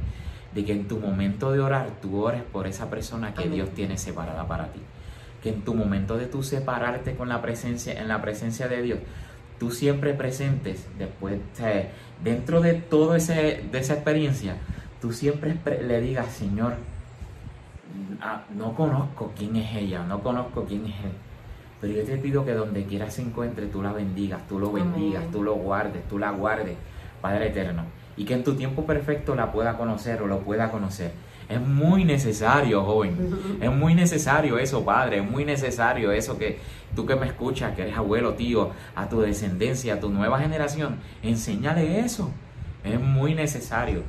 de 0.54 0.64
que 0.64 0.72
en 0.72 0.88
tu 0.88 0.98
momento 0.98 1.52
de 1.52 1.60
orar 1.60 1.90
tú 2.00 2.22
ores 2.22 2.42
por 2.42 2.66
esa 2.66 2.88
persona 2.88 3.34
que 3.34 3.50
Dios 3.50 3.68
tiene 3.70 3.98
separada 3.98 4.48
para 4.48 4.68
ti 4.68 4.80
que 5.42 5.50
en 5.50 5.62
tu 5.62 5.74
momento 5.74 6.16
de 6.16 6.26
tú 6.26 6.42
separarte 6.42 7.14
con 7.14 7.28
la 7.28 7.40
presencia, 7.40 8.00
en 8.00 8.08
la 8.08 8.20
presencia 8.20 8.68
de 8.68 8.82
Dios, 8.82 8.98
tú 9.58 9.70
siempre 9.70 10.14
presentes, 10.14 10.86
después, 10.98 11.38
dentro 12.22 12.60
de 12.60 12.74
toda 12.74 13.16
ese, 13.16 13.64
de 13.70 13.78
esa 13.78 13.94
experiencia, 13.94 14.56
tú 15.00 15.12
siempre 15.12 15.58
le 15.82 16.00
digas, 16.00 16.32
Señor, 16.32 16.74
ah, 18.20 18.44
no 18.56 18.74
conozco 18.74 19.32
quién 19.36 19.56
es 19.56 19.76
ella, 19.76 20.04
no 20.04 20.20
conozco 20.22 20.64
quién 20.64 20.86
es 20.86 20.94
él, 21.04 21.12
pero 21.80 21.92
yo 21.92 22.04
te 22.04 22.16
pido 22.16 22.44
que 22.44 22.54
donde 22.54 22.84
quiera 22.84 23.10
se 23.10 23.22
encuentre, 23.22 23.66
tú 23.66 23.82
la 23.82 23.92
bendigas, 23.92 24.46
tú 24.48 24.58
lo 24.58 24.72
bendigas, 24.72 25.24
tú 25.30 25.42
lo 25.42 25.54
guardes, 25.54 26.06
tú 26.08 26.18
la 26.18 26.30
guardes, 26.30 26.76
Padre 27.20 27.48
Eterno, 27.48 27.84
y 28.16 28.24
que 28.24 28.34
en 28.34 28.44
tu 28.44 28.54
tiempo 28.54 28.84
perfecto 28.84 29.34
la 29.34 29.52
pueda 29.52 29.76
conocer 29.76 30.22
o 30.22 30.26
lo 30.26 30.40
pueda 30.40 30.70
conocer 30.70 31.12
es 31.48 31.60
muy 31.60 32.04
necesario, 32.04 32.84
joven. 32.84 33.58
Es 33.60 33.72
muy 33.72 33.94
necesario 33.94 34.58
eso, 34.58 34.84
padre. 34.84 35.18
Es 35.18 35.30
muy 35.30 35.44
necesario 35.44 36.12
eso 36.12 36.38
que 36.38 36.58
tú 36.94 37.06
que 37.06 37.16
me 37.16 37.26
escuchas, 37.26 37.74
que 37.74 37.82
eres 37.82 37.96
abuelo, 37.96 38.34
tío, 38.34 38.70
a 38.94 39.08
tu 39.08 39.20
descendencia, 39.20 39.94
a 39.94 40.00
tu 40.00 40.10
nueva 40.10 40.40
generación, 40.40 40.96
enséñale 41.22 42.00
eso. 42.00 42.30
Es 42.84 43.00
muy 43.00 43.34
necesario. 43.34 44.02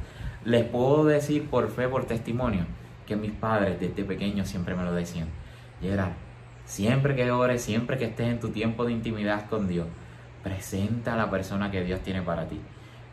Les 0.43 0.65
puedo 0.65 1.05
decir 1.05 1.50
por 1.50 1.69
fe, 1.69 1.88
por 1.88 2.05
testimonio, 2.05 2.65
que 3.05 3.15
mis 3.15 3.31
padres 3.31 3.79
desde 3.79 4.03
pequeños 4.03 4.50
siempre 4.50 4.75
me 4.75 4.84
lo 4.84 4.93
decían. 4.93 5.27
Y 5.81 5.88
era, 5.88 6.13
siempre 6.65 7.15
que 7.15 7.31
ores, 7.31 7.62
siempre 7.62 7.98
que 7.98 8.05
estés 8.05 8.27
en 8.27 8.39
tu 8.39 8.50
tiempo 8.50 8.84
de 8.84 8.91
intimidad 8.91 9.50
con 9.50 9.67
Dios, 9.67 9.88
presenta 10.43 11.13
a 11.13 11.17
la 11.17 11.29
persona 11.29 11.72
que 11.72 11.84
Dios 11.84 12.01
tiene 12.01 12.22
para 12.22 12.48
ti. 12.48 12.60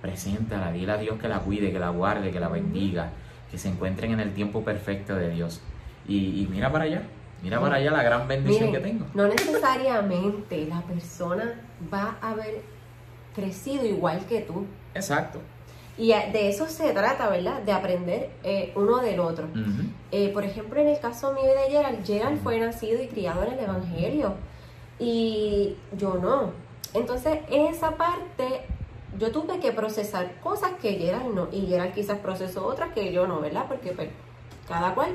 Preséntala, 0.02 0.72
dile 0.72 0.92
a 0.92 0.98
Dios 0.98 1.18
que 1.18 1.28
la 1.28 1.38
cuide, 1.40 1.72
que 1.72 1.78
la 1.78 1.90
guarde, 1.90 2.30
que 2.30 2.40
la 2.40 2.48
bendiga, 2.48 3.10
que 3.50 3.58
se 3.58 3.68
encuentren 3.68 4.12
en 4.12 4.20
el 4.20 4.34
tiempo 4.34 4.62
perfecto 4.64 5.14
de 5.14 5.30
Dios. 5.30 5.60
Y, 6.08 6.46
mira 6.50 6.70
para 6.70 6.84
allá, 6.84 7.02
mira 7.42 7.60
para 7.60 7.76
allá 7.76 7.90
la 7.90 8.02
gran 8.02 8.28
bendición 8.28 8.72
que 8.72 8.78
tengo. 8.78 9.06
No 9.14 9.26
necesariamente 9.26 10.66
la 10.66 10.80
persona 10.82 11.54
va 11.92 12.16
a 12.20 12.30
haber 12.30 12.62
crecido 13.34 13.84
igual 13.84 14.24
que 14.26 14.40
tú. 14.40 14.66
Exacto. 14.94 15.40
Y 15.98 16.08
de 16.08 16.48
eso 16.48 16.66
se 16.68 16.92
trata, 16.92 17.28
¿verdad? 17.28 17.62
De 17.62 17.72
aprender 17.72 18.30
eh, 18.42 18.72
uno 18.74 18.98
del 18.98 19.18
otro. 19.18 19.48
Eh, 20.12 20.28
por 20.28 20.44
ejemplo, 20.44 20.78
en 20.78 20.88
el 20.88 21.00
caso 21.00 21.32
mío 21.32 21.50
de 21.50 21.70
Gerald, 21.70 22.04
Gerald 22.04 22.42
fue 22.42 22.58
nacido 22.60 23.02
y 23.02 23.06
criado 23.08 23.44
en 23.44 23.54
el 23.54 23.60
Evangelio 23.60 24.34
y 24.98 25.76
yo 25.96 26.18
no. 26.20 26.52
Entonces, 26.92 27.38
esa 27.50 27.96
parte 27.96 28.66
yo 29.18 29.30
tuve 29.32 29.60
que 29.60 29.72
procesar 29.72 30.40
cosas 30.40 30.72
que 30.80 30.94
Gerald 30.94 31.34
no, 31.34 31.48
y 31.52 31.66
Gerald 31.66 31.94
quizás 31.94 32.18
procesó 32.18 32.66
otras 32.66 32.92
que 32.92 33.12
yo 33.12 33.26
no, 33.26 33.40
¿verdad? 33.40 33.66
Porque 33.68 33.92
pues, 33.92 34.08
cada 34.68 34.94
cual 34.94 35.10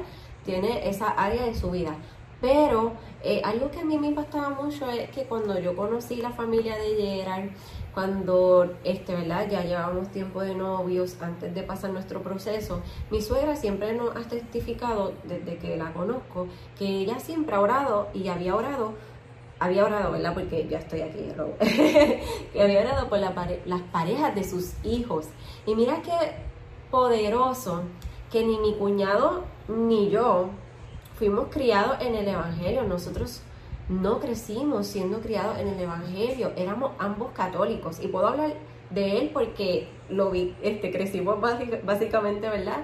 tiene 0.46 0.89
esa 0.89 1.10
área 1.10 1.46
de 1.46 1.55
su 1.55 1.72
vida. 1.72 1.96
Pero 2.41 2.93
eh, 3.24 3.41
algo 3.46 3.70
que 3.70 3.81
a 3.81 3.86
mí 3.86 4.00
me 4.00 4.08
impactaba 4.08 4.50
mucho 4.50 4.89
es 4.89 5.10
que 5.12 5.25
cuando 5.25 5.60
yo 5.60 5.75
conocí 5.75 6.15
la 6.15 6.31
familia 6.31 6.75
de 6.75 6.96
Gerald, 6.96 7.51
cuando 7.93 8.74
este, 8.84 9.13
¿verdad? 9.13 9.48
ya 9.48 9.63
llevábamos 9.63 10.10
tiempo 10.10 10.41
de 10.41 10.55
novios 10.55 11.22
antes 11.22 11.53
de 11.53 11.62
pasar 11.62 11.91
nuestro 11.91 12.24
proceso, 12.24 12.81
mi 13.12 13.22
suegra 13.22 13.55
siempre 13.55 13.93
nos 13.93 14.15
ha 14.15 14.22
testificado 14.22 15.13
desde 15.24 15.58
que 15.58 15.77
la 15.77 15.93
conozco 15.93 16.48
que 16.79 16.86
ella 16.86 17.20
siempre 17.20 17.55
ha 17.55 17.60
orado 17.60 18.10
y 18.13 18.27
había 18.29 18.55
orado 18.55 18.93
había 19.62 19.86
orado, 19.86 20.12
¿verdad? 20.12 20.34
Porque 20.34 20.68
ya 20.68 20.80
estoy 20.80 21.01
aquí, 21.01 21.20
que 22.51 22.62
había 22.62 22.82
orado 22.82 23.08
por 23.10 23.20
las 23.20 23.82
parejas 23.91 24.34
de 24.34 24.44
sus 24.44 24.74
hijos. 24.84 25.27
Y 25.68 25.75
mira 25.75 26.01
qué 26.01 26.12
poderoso 26.89 27.84
que 28.32 28.44
ni 28.44 28.58
mi 28.58 28.74
cuñado 28.74 29.44
ni 29.68 30.10
yo 30.10 30.50
fuimos 31.13 31.50
criados 31.51 31.98
en 32.01 32.15
el 32.15 32.27
Evangelio. 32.27 32.84
Nosotros 32.84 33.44
no 33.88 34.20
crecimos 34.20 34.88
siendo 34.88 35.20
criados 35.20 35.60
en 35.60 35.68
el 35.68 35.80
Evangelio. 35.80 36.53
Éramos 36.56 36.94
ambos 36.98 37.32
católicos. 37.34 38.00
Y 38.01 38.08
puedo 38.08 38.30
hablar 38.30 38.56
de 38.89 39.20
él 39.20 39.30
porque 39.32 39.89
lo 40.10 40.32
vi, 40.32 40.56
este, 40.63 40.91
crecimos 40.91 41.38
básicamente, 41.39 42.50
¿verdad? 42.50 42.77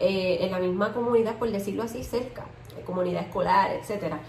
Eh, 0.00 0.38
en 0.40 0.50
la 0.50 0.58
misma 0.58 0.92
comunidad, 0.92 1.38
por 1.38 1.52
decirlo 1.52 1.84
así, 1.84 2.02
cerca, 2.02 2.44
comunidad 2.84 3.22
escolar, 3.22 3.70
etcétera. 3.70 4.20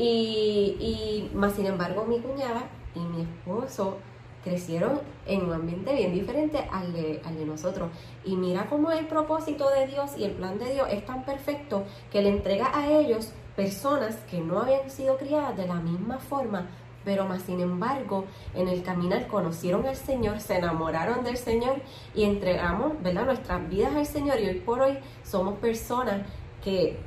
Y, 0.00 0.78
y 0.80 1.30
más 1.34 1.52
sin 1.52 1.66
embargo, 1.66 2.06
mi 2.06 2.20
cuñada 2.20 2.62
y 2.94 3.00
mi 3.00 3.20
esposo 3.20 3.98
crecieron 4.42 4.98
en 5.26 5.42
un 5.44 5.52
ambiente 5.52 5.92
bien 5.92 6.14
diferente 6.14 6.66
al 6.72 6.94
de, 6.94 7.20
al 7.22 7.36
de 7.36 7.44
nosotros. 7.44 7.90
Y 8.24 8.34
mira 8.36 8.66
cómo 8.70 8.90
el 8.90 9.06
propósito 9.06 9.68
de 9.68 9.86
Dios 9.88 10.12
y 10.16 10.24
el 10.24 10.30
plan 10.30 10.58
de 10.58 10.72
Dios 10.72 10.88
es 10.90 11.04
tan 11.04 11.26
perfecto 11.26 11.84
que 12.10 12.22
le 12.22 12.30
entrega 12.30 12.70
a 12.74 12.90
ellos 12.90 13.34
personas 13.56 14.16
que 14.30 14.40
no 14.40 14.60
habían 14.60 14.88
sido 14.88 15.18
criadas 15.18 15.54
de 15.58 15.66
la 15.66 15.74
misma 15.74 16.18
forma, 16.18 16.70
pero 17.04 17.26
más 17.26 17.42
sin 17.42 17.60
embargo 17.60 18.24
en 18.54 18.68
el 18.68 18.82
caminar 18.82 19.26
conocieron 19.26 19.84
al 19.84 19.96
Señor, 19.96 20.40
se 20.40 20.56
enamoraron 20.56 21.24
del 21.24 21.36
Señor 21.36 21.82
y 22.14 22.24
entregamos 22.24 23.02
¿verdad? 23.02 23.26
nuestras 23.26 23.68
vidas 23.68 23.94
al 23.94 24.06
Señor 24.06 24.40
y 24.40 24.48
hoy 24.48 24.60
por 24.60 24.80
hoy 24.80 24.98
somos 25.24 25.58
personas 25.58 26.26
que 26.64 26.98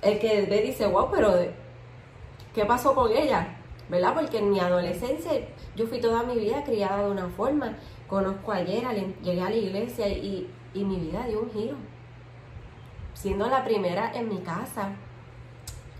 el 0.00 0.18
que 0.18 0.46
ve 0.46 0.62
dice, 0.62 0.86
wow, 0.86 1.10
pero 1.10 1.34
¿qué 2.54 2.64
pasó 2.64 2.94
con 2.94 3.10
ella? 3.10 3.56
¿Verdad? 3.88 4.14
Porque 4.14 4.38
en 4.38 4.50
mi 4.50 4.60
adolescencia 4.60 5.32
yo 5.74 5.86
fui 5.86 6.00
toda 6.00 6.22
mi 6.22 6.36
vida 6.36 6.62
criada 6.62 7.04
de 7.04 7.10
una 7.10 7.28
forma. 7.28 7.76
Conozco 8.06 8.52
ayer, 8.52 8.84
llegué 9.22 9.40
a 9.40 9.50
la 9.50 9.56
iglesia 9.56 10.08
y, 10.08 10.48
mi 10.74 10.96
vida 10.96 11.26
dio 11.26 11.40
un 11.40 11.50
giro. 11.50 11.76
Siendo 13.14 13.48
la 13.48 13.64
primera 13.64 14.12
en 14.14 14.28
mi 14.28 14.38
casa, 14.38 14.92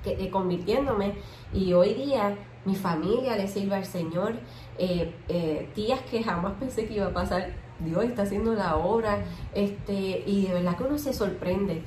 que, 0.05 0.13
eh, 0.13 0.31
convirtiéndome. 0.31 1.15
Y 1.53 1.73
hoy 1.73 1.95
día 1.95 2.37
mi 2.65 2.77
familia 2.77 3.37
le 3.37 3.49
sirve 3.49 3.75
al 3.75 3.85
Señor. 3.85 4.35
Eh, 4.79 5.13
eh, 5.29 5.69
tías 5.75 6.01
que 6.03 6.23
jamás 6.23 6.55
pensé 6.61 6.87
que 6.87 6.95
iba 6.95 7.07
a 7.07 7.13
pasar. 7.13 7.51
Dios 7.81 8.05
está 8.05 8.23
haciendo 8.23 8.55
la 8.55 8.77
obra. 8.77 9.19
Este, 9.53 10.23
y 10.27 10.47
de 10.47 10.55
verdad 10.55 10.77
que 10.77 10.85
uno 10.85 10.97
se 10.97 11.13
sorprende. 11.13 11.83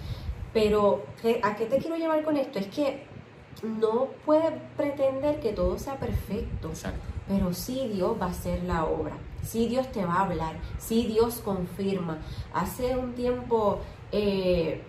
Pero, 0.54 1.06
¿a 1.42 1.56
qué 1.56 1.66
te 1.66 1.78
quiero 1.78 1.96
llevar 1.96 2.24
con 2.24 2.36
esto? 2.36 2.60
Es 2.60 2.68
que 2.68 3.13
no 3.64 4.10
puede 4.26 4.52
pretender 4.76 5.40
que 5.40 5.54
todo 5.54 5.80
sea 5.80 5.96
perfecto. 5.96 6.72
Pero 7.28 7.54
sí 7.54 7.90
Dios 7.94 8.18
va 8.22 8.28
a 8.28 8.30
hacer 8.30 8.64
la 8.64 8.84
obra, 8.84 9.16
sí 9.42 9.68
Dios 9.68 9.90
te 9.92 10.06
va 10.06 10.16
a 10.16 10.22
hablar, 10.26 10.56
sí 10.78 11.08
Dios 11.08 11.42
confirma. 11.44 12.18
Hace 12.54 12.98
un 12.98 13.14
tiempo 13.14 13.80
eh, 14.12 14.82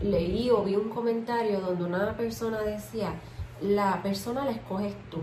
leí 0.00 0.50
o 0.50 0.64
vi 0.64 0.74
un 0.74 0.88
comentario 0.88 1.60
donde 1.60 1.84
una 1.84 2.16
persona 2.16 2.62
decía, 2.62 3.12
la 3.60 4.02
persona 4.02 4.46
la 4.46 4.52
escoges 4.52 4.94
tú. 5.10 5.18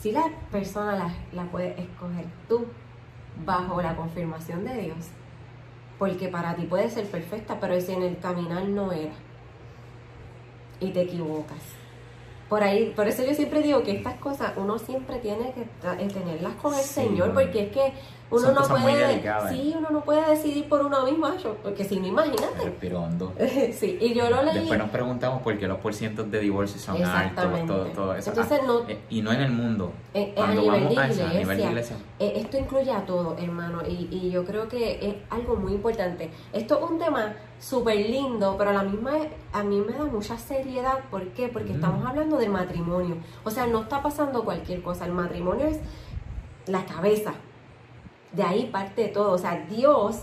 Si 0.00 0.12
la 0.12 0.30
persona 0.52 0.94
la, 0.96 1.14
la 1.32 1.50
puedes 1.50 1.78
escoger 1.78 2.26
tú 2.46 2.66
bajo 3.44 3.80
la 3.80 3.96
confirmación 3.96 4.64
de 4.64 4.74
Dios, 4.82 5.06
porque 5.98 6.28
para 6.28 6.54
ti 6.54 6.66
puede 6.66 6.90
ser 6.90 7.06
perfecta, 7.10 7.58
pero 7.58 7.80
si 7.80 7.92
en 7.92 8.02
el 8.02 8.18
caminar 8.18 8.64
no 8.68 8.92
era 8.92 9.14
y 10.80 10.90
te 10.90 11.02
equivocas. 11.02 11.58
Por 12.48 12.62
ahí, 12.62 12.92
por 12.94 13.08
eso 13.08 13.24
yo 13.24 13.34
siempre 13.34 13.60
digo 13.60 13.82
que 13.82 13.90
estas 13.90 14.14
cosas 14.14 14.52
uno 14.56 14.78
siempre 14.78 15.18
tiene 15.18 15.52
que 15.52 15.66
tenerlas 16.08 16.54
con 16.62 16.72
el 16.74 16.80
Señor, 16.80 17.32
porque 17.34 17.64
es 17.64 17.72
que 17.72 17.92
uno 18.30 18.52
no 18.52 18.62
puede, 18.62 19.22
sí, 19.50 19.74
uno 19.76 19.90
no 19.90 20.00
puede 20.02 20.30
decidir 20.30 20.68
por 20.68 20.84
uno 20.84 21.04
mismo, 21.04 21.28
porque 21.62 21.84
si 21.84 21.98
no, 21.98 22.06
imagínate. 22.06 22.64
Respiro 22.64 23.02
hondo. 23.02 23.32
sí, 23.72 23.98
y 24.00 24.14
yo 24.14 24.30
lo 24.30 24.44
leí. 24.44 24.54
Después 24.54 24.78
nos 24.78 24.90
preguntamos 24.90 25.42
por 25.42 25.58
qué 25.58 25.66
los 25.66 25.78
porcientos 25.78 26.30
de 26.30 26.38
divorcio 26.40 26.80
son 26.80 27.02
altos, 27.04 27.66
todo, 27.66 27.84
todo 27.86 28.14
eso. 28.14 28.30
Entonces, 28.30 28.60
ah, 28.62 28.66
no, 28.66 28.88
eh, 28.88 28.98
y 29.10 29.22
no 29.22 29.32
en 29.32 29.40
el 29.40 29.50
mundo. 29.52 29.92
Eh, 30.14 30.32
eh, 30.36 30.40
a, 30.40 30.46
nivel 30.48 31.58
de 31.58 31.64
iglesia, 31.64 31.96
esto 32.18 32.58
incluye 32.58 32.92
a 32.92 33.04
todo, 33.04 33.36
hermano, 33.38 33.82
y, 33.88 34.08
y 34.10 34.30
yo 34.30 34.44
creo 34.44 34.68
que 34.68 35.04
es 35.04 35.14
algo 35.30 35.56
muy 35.56 35.72
importante. 35.72 36.30
Esto 36.52 36.78
es 36.84 36.90
un 36.90 36.98
tema 36.98 37.34
súper 37.58 37.96
lindo, 37.96 38.56
pero 38.58 38.70
a 38.70 38.72
la 38.72 38.82
misma 38.82 39.12
a 39.52 39.62
mí 39.62 39.80
me 39.80 39.92
da 39.92 40.04
mucha 40.04 40.36
seriedad. 40.38 41.00
¿Por 41.10 41.28
qué? 41.28 41.48
Porque 41.48 41.72
mm. 41.72 41.76
estamos 41.76 42.06
hablando 42.06 42.36
del 42.36 42.50
matrimonio. 42.50 43.16
O 43.44 43.50
sea, 43.50 43.66
no 43.66 43.82
está 43.82 44.02
pasando 44.02 44.44
cualquier 44.44 44.82
cosa. 44.82 45.06
El 45.06 45.12
matrimonio 45.12 45.66
es 45.66 45.78
la 46.66 46.84
cabeza 46.84 47.34
de 48.32 48.42
ahí 48.42 48.68
parte 48.72 49.08
todo. 49.08 49.32
O 49.32 49.38
sea, 49.38 49.66
Dios 49.68 50.22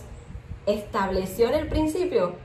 estableció 0.65 1.49
en 1.49 1.55
el 1.55 1.67
principio 1.67 2.35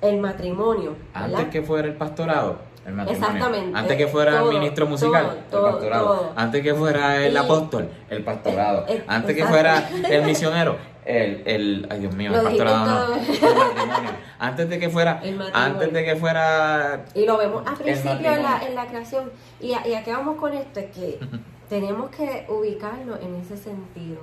el 0.00 0.20
matrimonio. 0.20 0.96
Antes 1.14 1.48
que 1.48 1.62
fuera 1.62 1.88
el 1.88 1.94
pastorado. 1.94 2.71
El 2.84 2.94
matrimonio. 2.94 3.28
Exactamente. 3.28 3.78
Antes 3.78 3.96
que 3.96 4.06
fuera 4.08 4.40
el 4.42 4.48
ministro 4.48 4.86
musical, 4.86 5.44
el 5.50 5.60
pastorado. 5.60 6.32
Antes 6.36 6.62
que 6.62 6.74
fuera 6.74 7.24
el 7.24 7.36
apóstol, 7.36 7.88
el 8.10 8.24
pastorado. 8.24 8.86
Antes 9.06 9.36
que 9.36 9.44
fuera 9.44 9.88
el 10.10 10.22
misionero, 10.26 10.76
el, 11.04 11.42
el 11.46 11.86
ay 11.90 12.00
Dios 12.00 12.14
mío, 12.14 12.34
el 12.34 12.42
pastorado 12.42 12.86
no, 12.86 13.14
el 13.14 13.20
matrimonio. 13.20 14.10
Antes 14.38 14.68
de 14.68 14.78
que 14.78 14.88
fuera, 14.88 15.22
antes 15.52 15.92
de 15.92 16.04
que 16.04 16.16
fuera 16.16 17.04
y 17.14 17.24
lo 17.24 17.38
vemos 17.38 17.66
al 17.66 17.74
principio 17.76 18.32
en 18.32 18.42
la, 18.42 18.62
en 18.66 18.74
la 18.74 18.86
creación 18.86 19.30
y, 19.60 19.68
y 19.68 19.94
a 19.94 20.02
qué 20.04 20.12
vamos 20.12 20.36
con 20.36 20.52
esto 20.52 20.80
es 20.80 20.90
que 20.90 21.18
tenemos 21.68 22.10
que 22.10 22.46
ubicarnos 22.48 23.20
en 23.20 23.36
ese 23.36 23.56
sentido 23.56 24.20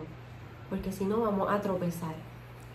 porque 0.70 0.92
si 0.92 1.06
no 1.06 1.22
vamos 1.22 1.50
a 1.50 1.60
tropezar. 1.62 2.14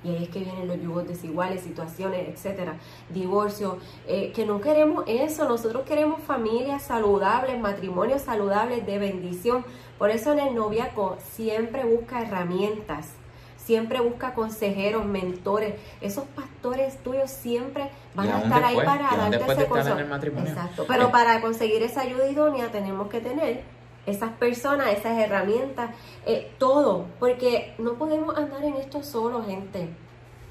Y 0.04 0.10
ahí 0.10 0.24
es 0.24 0.28
que 0.28 0.40
vienen 0.40 0.68
los 0.68 0.80
yugos 0.80 1.08
desiguales, 1.08 1.62
situaciones, 1.62 2.28
etcétera, 2.28 2.76
divorcio, 3.08 3.78
eh, 4.06 4.32
que 4.32 4.44
no 4.44 4.60
queremos 4.60 5.04
eso, 5.06 5.48
nosotros 5.48 5.84
queremos 5.84 6.20
familias 6.22 6.82
saludables, 6.82 7.58
matrimonios 7.58 8.22
saludables 8.22 8.84
de 8.84 8.98
bendición. 8.98 9.64
Por 9.98 10.10
eso 10.10 10.32
en 10.32 10.40
el 10.40 10.54
noviaco 10.54 11.16
siempre 11.32 11.84
busca 11.84 12.20
herramientas, 12.20 13.12
siempre 13.56 14.00
busca 14.00 14.34
consejeros, 14.34 15.06
mentores. 15.06 15.74
Esos 16.00 16.24
pastores 16.24 16.98
tuyos 16.98 17.30
siempre 17.30 17.90
van 18.14 18.28
a 18.28 18.40
estar 18.42 18.62
ahí 18.62 18.76
para 18.76 19.16
darte 19.16 19.52
ese 19.52 19.66
consejo. 19.66 19.98
Exacto. 19.98 20.84
Pero 20.86 21.04
eh. 21.04 21.10
para 21.10 21.40
conseguir 21.40 21.82
esa 21.82 22.02
ayuda 22.02 22.28
idónea 22.28 22.70
tenemos 22.70 23.08
que 23.08 23.20
tener 23.20 23.62
esas 24.06 24.30
personas, 24.32 24.88
esas 24.88 25.18
herramientas, 25.18 25.90
eh, 26.26 26.52
todo, 26.58 27.06
porque 27.18 27.74
no 27.78 27.94
podemos 27.94 28.36
andar 28.36 28.62
en 28.64 28.74
esto 28.74 29.02
solo, 29.02 29.44
gente. 29.44 29.88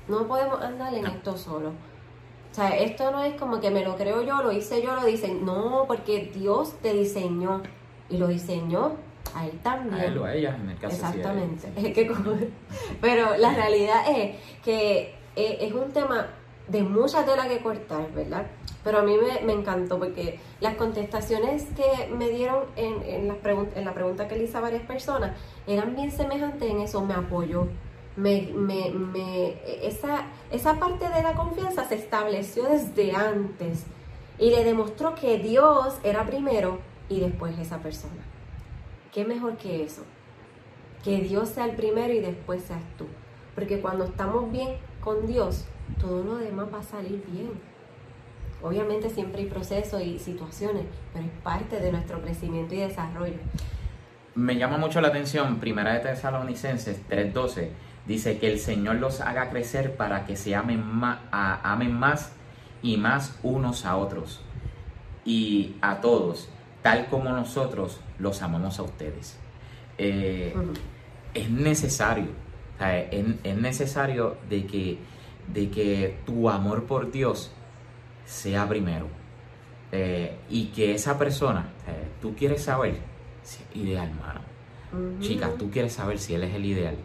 No 0.08 0.28
podemos 0.28 0.62
andar 0.62 0.94
en 0.94 1.06
esto 1.06 1.38
solo. 1.38 1.70
O 1.70 2.56
sea, 2.56 2.70
esto 2.78 3.10
no 3.12 3.24
es 3.24 3.36
como 3.36 3.60
que 3.60 3.72
me 3.72 3.84
lo 3.84 3.96
creo 3.96 4.22
yo, 4.22 4.44
lo 4.44 4.52
hice 4.52 4.82
yo, 4.82 4.96
lo 4.96 5.06
diseño. 5.06 5.42
No, 5.44 5.86
porque 5.88 6.32
Dios 6.34 6.74
te 6.82 6.94
diseñó 6.94 7.62
y 8.10 8.18
lo 8.18 8.28
diseñó 8.28 8.94
a 9.34 9.46
él 9.48 9.60
también. 9.64 9.96
A 10.02 10.06
él 10.06 10.18
o 10.18 10.26
a 10.26 10.34
ella, 10.36 10.56
en 10.62 10.70
el 10.70 10.78
caso 10.78 10.96
Exactamente. 10.96 12.08
Como- 12.08 12.36
Pero 13.02 13.38
la 13.38 13.54
realidad 13.54 14.04
es 14.08 14.36
que 14.64 15.16
eh, 15.36 15.58
es 15.62 15.74
un 15.74 15.92
tema 15.92 16.28
de 16.68 16.84
mucha 16.84 17.26
tela 17.26 17.48
que 17.48 17.60
cortar, 17.60 18.12
¿verdad? 18.14 18.46
Pero 18.84 19.00
a 19.00 19.02
mí 19.04 19.16
me, 19.44 19.54
encantó 19.54 20.00
porque 20.00 20.40
las 20.60 20.76
contestaciones 20.76 21.66
que 21.76 22.08
me 22.14 22.30
dieron 22.30 22.66
en, 22.76 23.02
en, 23.04 23.28
las 23.28 23.38
en 23.76 23.86
la 23.86 23.94
pregunta 23.94 24.28
que 24.28 24.36
le 24.36 24.44
hice 24.44 24.58
a 24.58 24.62
varias 24.62 24.84
personas 24.84 25.38
eran 25.68 25.96
bien 25.96 26.12
semejantes 26.12 26.70
en 26.70 26.82
eso, 26.82 27.04
me 27.06 27.14
apoyó. 27.14 27.68
Me, 28.16 28.52
me, 28.54 28.92
me, 28.92 29.56
esa, 29.82 30.28
esa 30.52 30.80
parte 30.80 31.10
de 31.10 31.24
la 31.24 31.34
confianza 31.34 31.88
se 31.88 31.96
estableció 31.96 32.66
desde 32.66 33.16
antes 33.16 33.86
y 34.38 34.52
le 34.52 34.64
demostró 34.64 35.16
que 35.16 35.40
Dios 35.40 35.98
era 36.04 36.26
primero 36.26 36.80
y 37.10 37.20
después 37.20 37.58
esa 37.58 37.80
persona. 37.80 38.24
¿Qué 39.12 39.26
mejor 39.26 39.58
que 39.58 39.84
eso? 39.84 40.04
Que 41.04 41.22
Dios 41.22 41.50
sea 41.50 41.66
el 41.66 41.76
primero 41.76 42.14
y 42.14 42.20
después 42.20 42.64
seas 42.64 42.82
tú. 42.98 43.06
Porque 43.56 43.80
cuando 43.80 44.06
estamos 44.06 44.52
bien 44.52 44.78
con 45.02 45.28
Dios, 45.28 45.66
todo 46.00 46.24
lo 46.24 46.36
demás 46.38 46.68
va 46.74 46.80
a 46.80 46.84
salir 46.84 47.24
bien. 47.32 47.52
Obviamente 48.62 49.10
siempre 49.10 49.42
hay 49.42 49.48
procesos 49.48 50.02
y 50.02 50.20
situaciones, 50.20 50.86
pero 51.14 51.26
es 51.26 51.32
parte 51.44 51.80
de 51.80 51.92
nuestro 51.92 52.22
crecimiento 52.22 52.74
y 52.74 52.80
desarrollo. 52.80 53.36
Me 54.36 54.56
llama 54.56 54.78
mucho 54.78 55.02
la 55.02 55.10
atención, 55.10 55.60
Primera 55.60 55.94
de 55.94 56.00
Tesalonicenses 56.00 57.02
3:12, 57.10 57.70
dice 58.08 58.40
que 58.40 58.52
el 58.52 58.60
Señor 58.60 58.96
los 58.96 59.22
haga 59.22 59.50
crecer 59.50 59.96
para 59.96 60.26
que 60.26 60.36
se 60.36 60.56
amen 60.56 60.84
más, 60.84 61.20
amen 61.32 61.94
más 61.94 62.32
y 62.82 62.98
más 62.98 63.38
unos 63.44 63.86
a 63.86 63.98
otros 63.98 64.42
y 65.26 65.76
a 65.82 66.02
todos, 66.02 66.50
tal 66.82 67.08
como 67.08 67.30
nosotros 67.30 68.00
los 68.20 68.42
amamos 68.42 68.80
a 68.80 68.84
ustedes. 68.84 69.38
Eh, 69.98 70.54
es 71.34 71.50
necesario, 71.50 72.28
o 72.76 72.80
sea, 72.80 73.00
es, 73.00 73.26
es 73.44 73.58
necesario 73.58 74.38
de 74.50 74.66
que, 74.66 74.98
de 75.48 75.70
que 75.70 76.20
tu 76.26 76.50
amor 76.50 76.86
por 76.86 77.12
Dios 77.12 77.52
sea 78.26 78.68
primero. 78.68 79.08
Eh, 79.92 80.40
y 80.50 80.68
que 80.68 80.94
esa 80.96 81.18
persona, 81.20 81.70
eh, 81.88 82.08
tú 82.22 82.36
quieres 82.36 82.64
saber 82.64 82.98
si 83.44 83.62
es 83.64 83.76
ideal, 83.76 84.12
mano. 84.16 84.42
Ujú. 84.92 85.20
Chica, 85.22 85.52
tú 85.58 85.70
quieres 85.70 85.94
saber 85.94 86.18
si 86.20 86.34
él 86.34 86.44
es 86.44 86.54
el 86.56 86.66
ideal. 86.66 86.98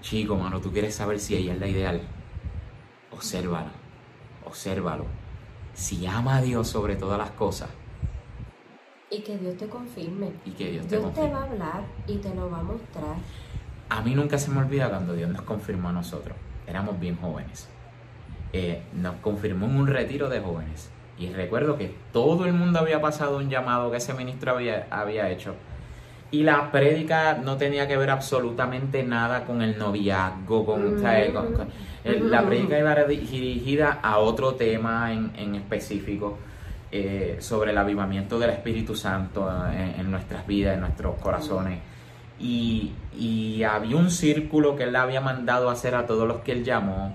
Chico, 0.00 0.36
mano, 0.36 0.60
tú 0.60 0.72
quieres 0.72 0.94
saber 0.94 1.18
si 1.20 1.36
ella 1.36 1.54
es 1.54 1.60
la 1.60 1.68
ideal. 1.68 2.00
Obsérvalo, 3.10 3.70
obsérvalo. 4.44 5.04
Si 5.74 6.06
ama 6.06 6.36
a 6.38 6.42
Dios 6.42 6.68
sobre 6.68 6.96
todas 6.96 7.18
las 7.18 7.30
cosas 7.32 7.68
Y 9.10 9.20
que 9.22 9.36
Dios 9.38 9.56
te 9.56 9.68
confirme. 9.68 10.32
y 10.44 10.50
que 10.52 10.70
Dios 10.70 10.86
te 10.86 10.98
Dios 10.98 11.12
te 11.14 11.28
va 11.28 11.40
a 11.40 11.44
hablar 11.44 11.84
y 12.06 12.16
te 12.16 12.34
lo 12.34 12.50
va 12.50 12.60
a 12.60 12.62
mostrar. 12.62 13.16
A 13.88 14.00
mí 14.02 14.14
nunca 14.14 14.38
se 14.38 14.50
me 14.50 14.58
olvida 14.60 14.88
cuando 14.88 15.14
Dios 15.14 15.30
nos 15.30 15.42
confirmó 15.42 15.90
a 15.90 15.92
nosotros. 15.92 16.36
Éramos 16.66 16.98
bien 16.98 17.16
jóvenes. 17.16 17.68
Eh, 18.52 18.82
nos 18.94 19.16
confirmó 19.16 19.66
en 19.66 19.76
un 19.76 19.86
retiro 19.86 20.28
de 20.28 20.40
jóvenes. 20.40 20.90
Y 21.18 21.28
recuerdo 21.32 21.76
que 21.78 21.94
todo 22.12 22.44
el 22.46 22.52
mundo 22.52 22.78
había 22.78 23.00
pasado 23.00 23.38
un 23.38 23.48
llamado 23.48 23.90
que 23.90 23.96
ese 23.98 24.12
ministro 24.14 24.52
había, 24.52 24.86
había 24.90 25.30
hecho. 25.30 25.54
Y 26.30 26.42
la 26.42 26.70
prédica 26.72 27.34
no 27.42 27.56
tenía 27.56 27.86
que 27.86 27.96
ver 27.96 28.10
absolutamente 28.10 29.02
nada 29.02 29.44
con 29.44 29.62
el 29.62 29.78
noviazgo, 29.78 30.66
con, 30.66 30.96
Mm. 30.96 31.00
¿sabes? 31.00 31.30
Con- 31.32 31.52
con- 31.54 31.68
el- 32.04 32.30
la 32.30 32.44
prédica 32.44 32.78
iba 32.78 32.94
dirigida 33.04 33.98
a 34.02 34.18
otro 34.18 34.54
tema 34.54 35.12
en, 35.12 35.30
en 35.36 35.54
específico 35.54 36.38
eh, 36.92 37.36
sobre 37.40 37.72
el 37.72 37.78
avivamiento 37.78 38.38
del 38.38 38.50
Espíritu 38.50 38.94
Santo 38.94 39.48
en, 39.72 40.00
en 40.00 40.10
nuestras 40.10 40.46
vidas, 40.46 40.74
en 40.74 40.80
nuestros 40.80 41.16
corazones. 41.20 41.80
Y, 42.38 42.92
y 43.18 43.62
había 43.62 43.96
un 43.96 44.10
círculo 44.10 44.76
que 44.76 44.84
él 44.84 44.94
había 44.96 45.20
mandado 45.20 45.70
a 45.70 45.72
hacer 45.72 45.94
a 45.94 46.06
todos 46.06 46.26
los 46.28 46.38
que 46.38 46.52
él 46.52 46.64
llamó. 46.64 47.14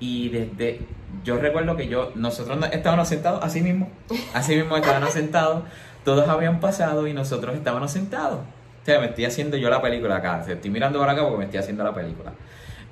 Y 0.00 0.28
desde, 0.30 0.80
yo 1.24 1.38
recuerdo 1.38 1.76
que 1.76 1.88
yo, 1.88 2.12
nosotros 2.14 2.58
no- 2.58 2.66
estábamos 2.66 3.08
sentados 3.08 3.44
así 3.44 3.60
mismo, 3.60 3.88
así 4.32 4.56
mismo 4.56 4.76
estábamos 4.76 5.10
sentados, 5.12 5.62
todos 6.04 6.28
habían 6.28 6.60
pasado 6.60 7.06
y 7.06 7.12
nosotros 7.12 7.54
estábamos 7.54 7.90
sentados. 7.92 8.40
O 8.40 8.84
sea, 8.86 9.00
me 9.00 9.06
estoy 9.06 9.24
haciendo 9.24 9.56
yo 9.56 9.70
la 9.70 9.80
película 9.80 10.16
acá, 10.16 10.44
estoy 10.46 10.70
mirando 10.70 10.98
para 10.98 11.12
acá 11.12 11.22
porque 11.22 11.38
me 11.38 11.44
estoy 11.44 11.60
haciendo 11.60 11.84
la 11.84 11.94
película. 11.94 12.32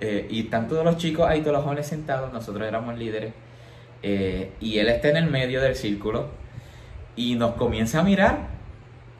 Eh, 0.00 0.26
y 0.30 0.40
están 0.40 0.68
todos 0.68 0.84
los 0.84 0.96
chicos 0.96 1.26
ahí, 1.28 1.40
todos 1.40 1.52
los 1.54 1.64
jóvenes 1.64 1.86
sentados, 1.86 2.32
nosotros 2.32 2.66
éramos 2.66 2.96
líderes. 2.98 3.32
eh, 4.02 4.52
y 4.60 4.78
él 4.78 4.88
está 4.88 5.08
en 5.10 5.16
el 5.18 5.30
medio 5.30 5.60
del 5.60 5.74
círculo 5.76 6.28
y 7.14 7.34
nos 7.34 7.52
comienza 7.54 8.00
a 8.00 8.02
mirar 8.02 8.38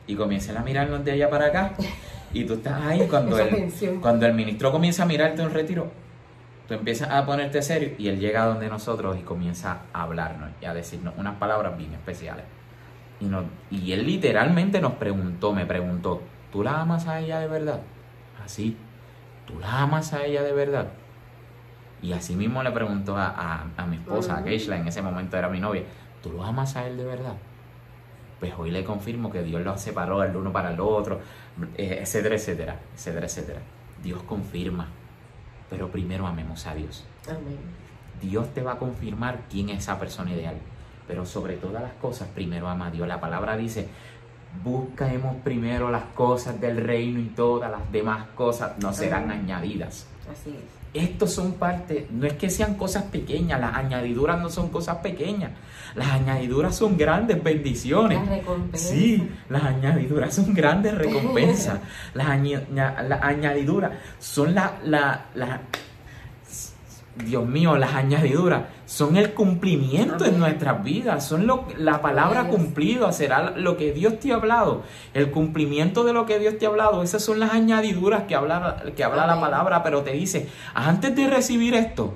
y 0.07 0.15
comienzan 0.15 0.57
a 0.57 0.61
mirarnos 0.61 1.05
de 1.05 1.11
allá 1.11 1.29
para 1.29 1.47
acá. 1.47 1.73
Y 2.33 2.45
tú 2.45 2.53
estás 2.53 2.81
ahí 2.83 3.07
cuando 3.09 3.37
el, 3.39 3.45
cuando 4.01 4.25
el 4.25 4.33
ministro 4.33 4.71
comienza 4.71 5.03
a 5.03 5.05
mirarte 5.05 5.41
en 5.41 5.47
un 5.47 5.53
retiro, 5.53 5.91
tú 6.67 6.73
empiezas 6.73 7.09
a 7.09 7.25
ponerte 7.25 7.61
serio 7.61 7.91
y 7.97 8.07
él 8.07 8.19
llega 8.19 8.45
donde 8.45 8.67
nosotros 8.69 9.17
y 9.19 9.21
comienza 9.21 9.81
a 9.93 10.03
hablarnos 10.03 10.49
y 10.61 10.65
a 10.65 10.73
decirnos 10.73 11.13
unas 11.17 11.35
palabras 11.35 11.77
bien 11.77 11.93
especiales. 11.93 12.45
Y, 13.19 13.25
nos- 13.25 13.45
y 13.71 13.91
él 13.93 14.05
literalmente 14.05 14.81
nos 14.81 14.93
preguntó, 14.93 15.53
me 15.53 15.65
preguntó, 15.65 16.21
¿tú 16.51 16.63
la 16.63 16.81
amas 16.81 17.07
a 17.07 17.19
ella 17.19 17.39
de 17.39 17.47
verdad? 17.47 17.79
Así, 18.43 18.75
¿tú 19.45 19.59
la 19.59 19.81
amas 19.81 20.13
a 20.13 20.25
ella 20.25 20.41
de 20.43 20.51
verdad? 20.53 20.87
Y 22.01 22.11
así 22.11 22.35
mismo 22.35 22.61
le 22.63 22.71
preguntó 22.71 23.15
a, 23.15 23.27
a- 23.27 23.65
a 23.77 23.85
mi 23.85 23.95
esposa, 23.97 24.37
a. 24.37 24.43
Keishla, 24.43 24.77
en 24.77 24.87
ese 24.87 25.01
momento 25.01 25.37
era 25.37 25.47
mi 25.47 25.59
novia, 25.61 25.83
¿tú 26.21 26.31
lo 26.31 26.43
amas 26.43 26.75
a 26.75 26.85
él 26.87 26.97
de 26.97 27.05
verdad? 27.05 27.35
Pues 28.43 28.55
hoy 28.57 28.71
le 28.71 28.83
confirmo 28.83 29.31
que 29.31 29.41
Dios 29.41 29.61
los 29.61 29.79
separó 29.79 30.21
el 30.21 30.35
uno 30.35 30.51
para 30.51 30.73
el 30.73 30.79
otro, 30.81 31.21
eh, 31.77 31.99
etcétera, 32.01 32.35
etcétera, 32.35 32.77
etcétera, 32.93 33.25
etcétera. 33.25 33.59
Dios 34.03 34.21
confirma, 34.23 34.89
pero 35.69 35.87
primero 35.87 36.27
amemos 36.27 36.67
a 36.67 36.75
Dios. 36.75 37.05
Amén. 37.25 37.57
Dios 38.21 38.53
te 38.53 38.61
va 38.61 38.73
a 38.73 38.77
confirmar 38.77 39.43
quién 39.49 39.69
es 39.69 39.77
esa 39.83 39.97
persona 39.97 40.33
ideal. 40.33 40.57
Pero 41.07 41.25
sobre 41.25 41.55
todas 41.55 41.81
las 41.81 41.93
cosas, 41.93 42.27
primero 42.35 42.67
ama 42.67 42.87
a 42.87 42.91
Dios. 42.91 43.07
La 43.07 43.21
palabra 43.21 43.55
dice, 43.55 43.87
busquemos 44.61 45.37
primero 45.37 45.89
las 45.89 46.03
cosas 46.13 46.59
del 46.59 46.83
reino 46.83 47.21
y 47.21 47.27
todas 47.27 47.71
las 47.71 47.89
demás 47.93 48.27
cosas 48.35 48.77
nos 48.77 48.97
serán 48.97 49.31
Amén. 49.31 49.45
añadidas. 49.45 50.05
Así 50.29 50.49
es. 50.49 50.82
Estos 50.93 51.33
son 51.33 51.53
parte, 51.53 52.07
no 52.11 52.27
es 52.27 52.33
que 52.33 52.49
sean 52.51 52.75
cosas 52.75 53.03
pequeñas, 53.05 53.59
las 53.59 53.75
añadiduras 53.75 54.39
no 54.39 54.49
son 54.49 54.69
cosas 54.69 54.97
pequeñas. 54.97 55.49
Las 55.95 56.07
añadiduras 56.09 56.75
son 56.75 56.97
grandes 56.97 57.43
bendiciones. 57.43 58.19
La 58.23 58.35
recompensa. 58.35 58.87
Sí, 58.89 59.29
las 59.49 59.63
añadiduras 59.63 60.33
son 60.35 60.53
grandes 60.53 60.95
recompensas. 60.95 61.79
las, 62.13 62.27
las 63.09 63.21
añadiduras 63.23 63.91
son 64.19 64.53
la, 64.53 64.73
la, 64.83 65.25
la- 65.35 65.61
Dios 67.25 67.45
mío, 67.47 67.75
las 67.77 67.93
añadiduras 67.93 68.63
son 68.85 69.15
el 69.17 69.33
cumplimiento 69.33 70.25
en 70.25 70.39
nuestras 70.39 70.83
vidas, 70.83 71.25
son 71.25 71.47
lo, 71.47 71.65
la 71.77 72.01
palabra 72.01 72.47
cumplida, 72.49 73.11
será 73.13 73.51
lo 73.51 73.77
que 73.77 73.93
Dios 73.93 74.19
te 74.19 74.31
ha 74.31 74.35
hablado, 74.35 74.83
el 75.13 75.31
cumplimiento 75.31 76.03
de 76.03 76.13
lo 76.13 76.25
que 76.25 76.37
Dios 76.39 76.57
te 76.57 76.65
ha 76.65 76.69
hablado, 76.69 77.01
esas 77.01 77.23
son 77.23 77.39
las 77.39 77.53
añadiduras 77.53 78.23
que 78.23 78.35
habla, 78.35 78.83
que 78.95 79.03
habla 79.03 79.25
la 79.25 79.39
palabra, 79.39 79.83
pero 79.83 80.01
te 80.01 80.11
dice, 80.11 80.49
antes 80.73 81.15
de 81.15 81.27
recibir 81.27 81.73
esto, 81.75 82.13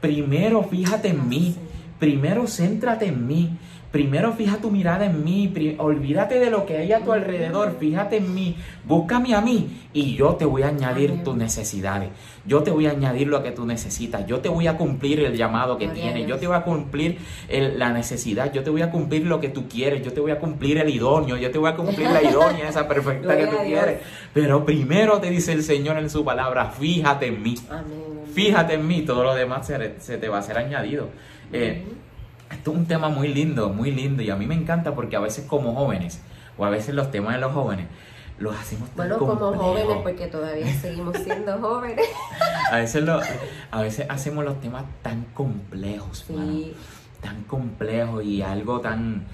primero 0.00 0.62
fíjate 0.62 1.08
en 1.08 1.28
mí, 1.28 1.54
Sí. 1.54 1.60
primero 1.98 2.46
céntrate 2.46 3.06
en 3.06 3.26
mí, 3.26 3.56
primero 3.94 4.32
fija 4.32 4.56
tu 4.56 4.72
mirada 4.72 5.06
en 5.06 5.22
mí, 5.22 5.54
olvídate 5.78 6.40
de 6.40 6.50
lo 6.50 6.66
que 6.66 6.78
hay 6.78 6.92
a 6.92 6.98
tu 7.04 7.12
alrededor, 7.12 7.76
fíjate 7.78 8.16
en 8.16 8.34
mí, 8.34 8.56
búscame 8.84 9.36
a 9.36 9.40
mí 9.40 9.68
y 9.92 10.16
yo 10.16 10.34
te 10.34 10.44
voy 10.44 10.62
a 10.62 10.66
añadir 10.66 11.22
tus 11.22 11.36
necesidades, 11.36 12.08
yo 12.44 12.64
te 12.64 12.72
voy 12.72 12.86
a 12.88 12.90
añadir 12.90 13.28
lo 13.28 13.40
que 13.44 13.52
tú 13.52 13.64
necesitas, 13.64 14.26
yo 14.26 14.40
te 14.40 14.48
voy 14.48 14.66
a 14.66 14.76
cumplir 14.76 15.20
el 15.20 15.36
llamado 15.36 15.78
que 15.78 15.86
tienes, 15.86 16.26
yo 16.26 16.38
te 16.38 16.48
voy 16.48 16.56
a 16.56 16.62
cumplir 16.62 17.18
el- 17.48 17.78
la 17.78 17.92
necesidad, 17.92 18.52
yo 18.52 18.64
te 18.64 18.70
voy 18.70 18.82
a 18.82 18.90
cumplir 18.90 19.26
lo 19.26 19.38
que 19.38 19.48
tú 19.48 19.68
quieres, 19.68 20.02
yo 20.04 20.12
te 20.12 20.20
voy 20.20 20.32
a 20.32 20.40
cumplir 20.40 20.78
el 20.78 20.88
idóneo, 20.90 21.36
yo 21.36 21.52
te 21.52 21.58
voy 21.58 21.70
a 21.70 21.76
cumplir 21.76 22.10
la 22.10 22.20
idónea 22.20 22.68
esa 22.68 22.88
perfecta 22.88 23.36
que 23.36 23.46
tú 23.46 23.56
quieres, 23.64 23.98
pero 24.32 24.64
primero 24.64 25.20
te 25.20 25.30
dice 25.30 25.52
el 25.52 25.62
Señor 25.62 25.98
en 25.98 26.10
su 26.10 26.24
palabra, 26.24 26.66
fíjate 26.70 27.26
en 27.28 27.40
mí. 27.40 27.54
Amén. 27.70 27.84
Fíjate 28.34 28.74
en 28.74 28.88
mí, 28.88 29.02
todo 29.02 29.22
lo 29.22 29.36
demás 29.36 29.68
se, 29.68 30.00
se 30.00 30.18
te 30.18 30.28
va 30.28 30.38
a 30.38 30.42
ser 30.42 30.58
añadido. 30.58 31.10
Eh, 31.52 31.84
es 32.72 32.78
un 32.78 32.86
tema 32.86 33.08
muy 33.08 33.28
lindo, 33.28 33.68
muy 33.70 33.90
lindo 33.90 34.22
y 34.22 34.30
a 34.30 34.36
mí 34.36 34.46
me 34.46 34.54
encanta 34.54 34.94
porque 34.94 35.16
a 35.16 35.20
veces 35.20 35.44
como 35.46 35.74
jóvenes 35.74 36.20
o 36.58 36.64
a 36.64 36.70
veces 36.70 36.94
los 36.94 37.10
temas 37.10 37.34
de 37.34 37.40
los 37.40 37.52
jóvenes 37.52 37.86
los 38.38 38.56
hacemos 38.56 38.88
tan 38.90 39.08
Bueno, 39.08 39.18
como 39.18 39.52
jóvenes, 39.54 39.96
porque 40.02 40.26
todavía 40.26 40.66
seguimos 40.80 41.16
siendo 41.18 41.56
jóvenes. 41.60 42.04
A 42.70 42.76
veces, 42.78 43.04
lo- 43.04 43.20
a 43.70 43.80
veces 43.82 44.06
hacemos 44.10 44.44
los 44.44 44.60
temas 44.60 44.84
tan 45.02 45.24
complejos, 45.34 46.24
mano, 46.30 46.52
tan 47.20 47.42
complejos 47.44 48.24
y 48.24 48.42
algo 48.42 48.80
tan, 48.80 49.24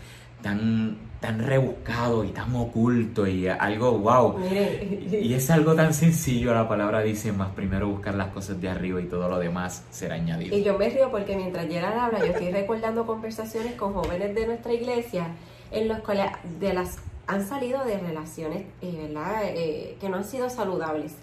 tan, 0.43 0.99
tan 1.21 1.39
rebuscado 1.39 2.25
y 2.25 2.29
tan 2.29 2.55
oculto 2.57 3.27
y 3.27 3.47
algo 3.47 3.99
wow. 3.99 4.39
mire. 4.39 5.21
Y 5.23 5.35
es 5.35 5.51
algo 5.51 5.75
tan 5.75 5.93
sencillo, 5.93 6.55
la 6.55 6.69
palabra 6.69 7.01
dice 7.01 7.31
más 7.33 7.51
primero 7.51 7.89
buscar 7.89 8.15
las 8.15 8.29
cosas 8.29 8.61
de 8.61 8.69
arriba 8.71 9.01
y 9.01 9.05
todo 9.05 9.29
lo 9.29 9.39
demás 9.39 9.85
será 9.91 10.15
añadido. 10.15 10.57
Y 10.57 10.63
yo 10.63 10.79
me 10.79 10.89
río 10.89 11.11
porque 11.11 11.37
mientras 11.37 11.67
Gerard 11.67 11.99
habla, 11.99 12.21
yo 12.21 12.27
estoy 12.27 12.51
recordando 12.51 13.07
conversaciones 13.07 13.75
con 13.75 13.93
jóvenes 13.93 14.35
de 14.35 14.47
nuestra 14.47 14.73
iglesia 14.73 15.27
en 15.71 15.89
los 15.89 15.99
cuales 16.01 16.31
de 16.59 16.73
las 16.73 16.99
han 17.27 17.47
salido 17.47 17.85
de 17.85 17.99
relaciones 17.99 18.65
eh, 18.83 19.07
¿verdad? 19.09 19.43
Eh, 19.45 19.97
que 20.01 20.09
no 20.09 20.17
han 20.17 20.25
sido 20.25 20.51
saludables 20.51 21.15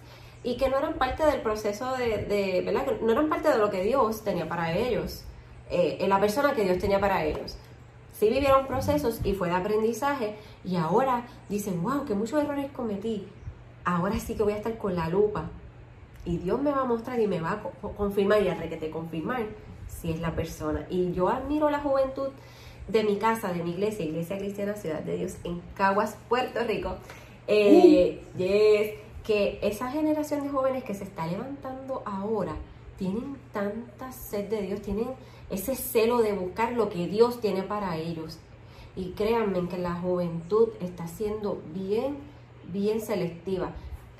y 0.42 0.56
que 0.56 0.68
no 0.68 0.78
eran 0.78 0.94
parte 0.94 1.24
del 1.26 1.40
proceso 1.40 1.96
de, 1.96 2.24
de, 2.24 2.62
¿verdad? 2.64 2.86
no 3.02 3.12
eran 3.12 3.28
parte 3.28 3.48
de 3.50 3.58
lo 3.58 3.70
que 3.70 3.82
Dios 3.82 4.22
tenía 4.22 4.48
para 4.48 4.76
ellos, 4.76 5.24
eh, 5.70 5.98
en 6.00 6.08
la 6.08 6.20
persona 6.20 6.54
que 6.54 6.62
Dios 6.62 6.78
tenía 6.78 7.00
para 7.00 7.24
ellos. 7.24 7.56
Sí 8.18 8.28
vivieron 8.28 8.66
procesos 8.66 9.20
y 9.24 9.34
fue 9.34 9.48
de 9.48 9.54
aprendizaje 9.54 10.34
y 10.64 10.76
ahora 10.76 11.26
dicen, 11.48 11.82
wow, 11.82 12.04
que 12.04 12.14
muchos 12.14 12.42
errores 12.42 12.70
cometí, 12.72 13.28
ahora 13.84 14.18
sí 14.18 14.34
que 14.34 14.42
voy 14.42 14.54
a 14.54 14.56
estar 14.56 14.76
con 14.76 14.96
la 14.96 15.08
lupa 15.08 15.48
y 16.24 16.38
Dios 16.38 16.60
me 16.60 16.70
va 16.70 16.82
a 16.82 16.84
mostrar 16.84 17.20
y 17.20 17.26
me 17.26 17.40
va 17.40 17.52
a 17.52 17.62
confirmar 17.96 18.42
y 18.42 18.48
a 18.48 18.68
que 18.68 18.76
te 18.76 18.90
confirmar 18.90 19.46
si 19.86 20.10
es 20.10 20.20
la 20.20 20.34
persona. 20.34 20.86
Y 20.90 21.12
yo 21.12 21.28
admiro 21.28 21.70
la 21.70 21.80
juventud 21.80 22.28
de 22.88 23.04
mi 23.04 23.16
casa, 23.18 23.52
de 23.52 23.62
mi 23.62 23.70
iglesia, 23.70 24.04
Iglesia 24.04 24.38
Cristiana 24.38 24.74
Ciudad 24.74 25.00
de 25.00 25.16
Dios 25.16 25.36
en 25.44 25.60
Caguas, 25.74 26.16
Puerto 26.28 26.60
Rico. 26.64 26.96
Eh, 27.46 28.22
uh. 28.34 29.24
que 29.24 29.58
esa 29.62 29.90
generación 29.90 30.42
de 30.42 30.50
jóvenes 30.50 30.84
que 30.84 30.94
se 30.94 31.04
está 31.04 31.26
levantando 31.26 32.02
ahora 32.04 32.56
tienen 32.98 33.36
tanta 33.52 34.12
sed 34.12 34.48
de 34.48 34.62
Dios, 34.62 34.82
tienen 34.82 35.08
ese 35.50 35.74
celo 35.74 36.18
de 36.18 36.32
buscar 36.32 36.72
lo 36.72 36.88
que 36.88 37.06
Dios 37.06 37.40
tiene 37.40 37.62
para 37.62 37.96
ellos. 37.96 38.38
Y 38.96 39.12
créanme 39.12 39.68
que 39.68 39.78
la 39.78 39.94
juventud 39.94 40.70
está 40.80 41.06
siendo 41.06 41.60
bien, 41.72 42.18
bien 42.64 43.00
selectiva. 43.00 43.70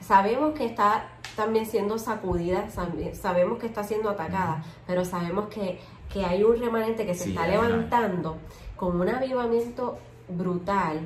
Sabemos 0.00 0.54
que 0.54 0.64
está 0.64 1.08
también 1.34 1.66
siendo 1.66 1.98
sacudida, 1.98 2.68
sabemos 3.12 3.58
que 3.58 3.66
está 3.66 3.84
siendo 3.84 4.10
atacada, 4.10 4.64
pero 4.86 5.04
sabemos 5.04 5.48
que, 5.48 5.78
hay 6.24 6.42
un 6.42 6.58
remanente 6.58 7.06
que 7.06 7.14
se 7.14 7.28
está 7.28 7.46
levantando 7.46 8.38
con 8.76 9.00
un 9.00 9.08
avivamiento 9.08 9.98
brutal 10.28 11.00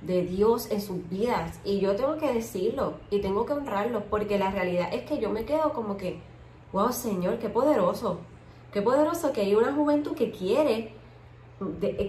de 0.00 0.22
Dios 0.22 0.70
en 0.70 0.80
sus 0.80 1.08
vidas. 1.08 1.60
Y 1.64 1.80
yo 1.80 1.94
tengo 1.94 2.16
que 2.16 2.32
decirlo 2.32 2.94
y 3.10 3.20
tengo 3.20 3.44
que 3.44 3.52
honrarlo, 3.52 4.04
porque 4.04 4.38
la 4.38 4.50
realidad 4.50 4.88
es 4.92 5.02
que 5.02 5.18
yo 5.18 5.30
me 5.30 5.44
quedo 5.44 5.72
como 5.72 5.96
que, 5.96 6.20
wow, 6.72 6.92
Señor, 6.92 7.38
qué 7.38 7.48
poderoso, 7.48 8.18
qué 8.72 8.82
poderoso 8.82 9.32
que 9.32 9.42
hay 9.42 9.54
una 9.54 9.72
juventud 9.72 10.14
que 10.14 10.30
quiere, 10.30 10.92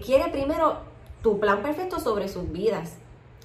quiere 0.04 0.30
primero 0.32 0.78
tu 1.22 1.40
plan 1.40 1.62
perfecto 1.62 2.00
sobre 2.00 2.28
sus 2.28 2.52
vidas. 2.52 2.98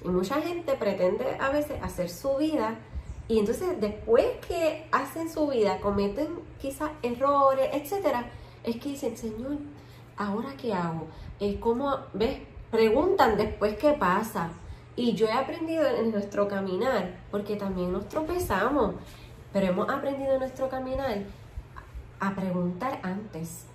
Y 0.03 0.09
mucha 0.09 0.41
gente 0.41 0.73
pretende 0.73 1.37
a 1.39 1.49
veces 1.49 1.81
hacer 1.81 2.09
su 2.09 2.35
vida 2.37 2.77
y 3.27 3.39
entonces 3.39 3.79
después 3.81 4.25
que 4.47 4.87
hacen 4.91 5.29
su 5.31 5.47
vida 5.47 5.79
cometen 5.79 6.27
quizás 6.61 6.91
errores, 7.01 7.69
etcétera, 7.73 8.29
es 8.63 8.75
que 8.77 8.89
dicen, 8.89 9.17
Señor, 9.17 9.57
¿ahora 10.15 10.49
qué 10.61 10.73
hago? 10.73 11.07
Es 11.39 11.57
como, 11.57 11.97
¿ves? 12.13 12.39
Preguntan 12.69 13.37
después 13.37 13.77
qué 13.77 13.93
pasa. 13.93 14.49
Y 14.95 15.13
yo 15.13 15.27
he 15.27 15.31
aprendido 15.31 15.85
en 15.87 16.11
nuestro 16.11 16.47
caminar, 16.47 17.19
porque 17.31 17.55
también 17.55 17.91
nos 17.91 18.07
tropezamos, 18.07 18.95
pero 19.51 19.67
hemos 19.67 19.89
aprendido 19.89 20.33
en 20.33 20.39
nuestro 20.39 20.69
caminar 20.69 21.23
a 22.19 22.35
preguntar 22.35 22.99
antes, 23.03 23.65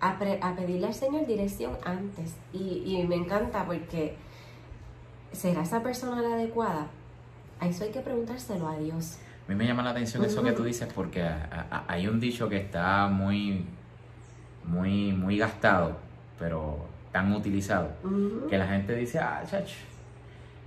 a, 0.00 0.18
pedirle 0.18 0.86
al 0.86 0.94
Señor 0.94 1.26
dirección 1.26 1.76
antes. 1.84 2.34
Y, 2.52 2.82
y 2.84 3.06
me 3.06 3.16
encanta 3.16 3.64
porque 3.64 4.16
¿será 5.36 5.62
esa 5.62 5.82
persona 5.82 6.22
la 6.22 6.34
adecuada? 6.34 6.86
A 7.60 7.68
eso 7.68 7.84
hay 7.84 7.90
que 7.90 8.00
preguntárselo 8.00 8.68
a 8.68 8.76
Dios. 8.78 9.18
A 9.46 9.50
mí 9.50 9.54
me 9.54 9.66
llama 9.66 9.82
la 9.82 9.90
atención 9.90 10.24
eso 10.24 10.42
que 10.42 10.52
tú 10.52 10.64
dices 10.64 10.88
porque 10.92 11.24
hay 11.86 12.08
un 12.08 12.18
dicho 12.18 12.48
que 12.48 12.56
está 12.56 13.06
muy, 13.06 13.64
muy, 14.64 15.12
muy 15.12 15.38
gastado, 15.38 15.96
pero 16.38 16.84
tan 17.12 17.32
utilizado, 17.32 17.90
que 18.48 18.58
la 18.58 18.66
gente 18.66 18.94
dice, 18.94 19.20
ah, 19.20 19.42
chach, 19.48 19.72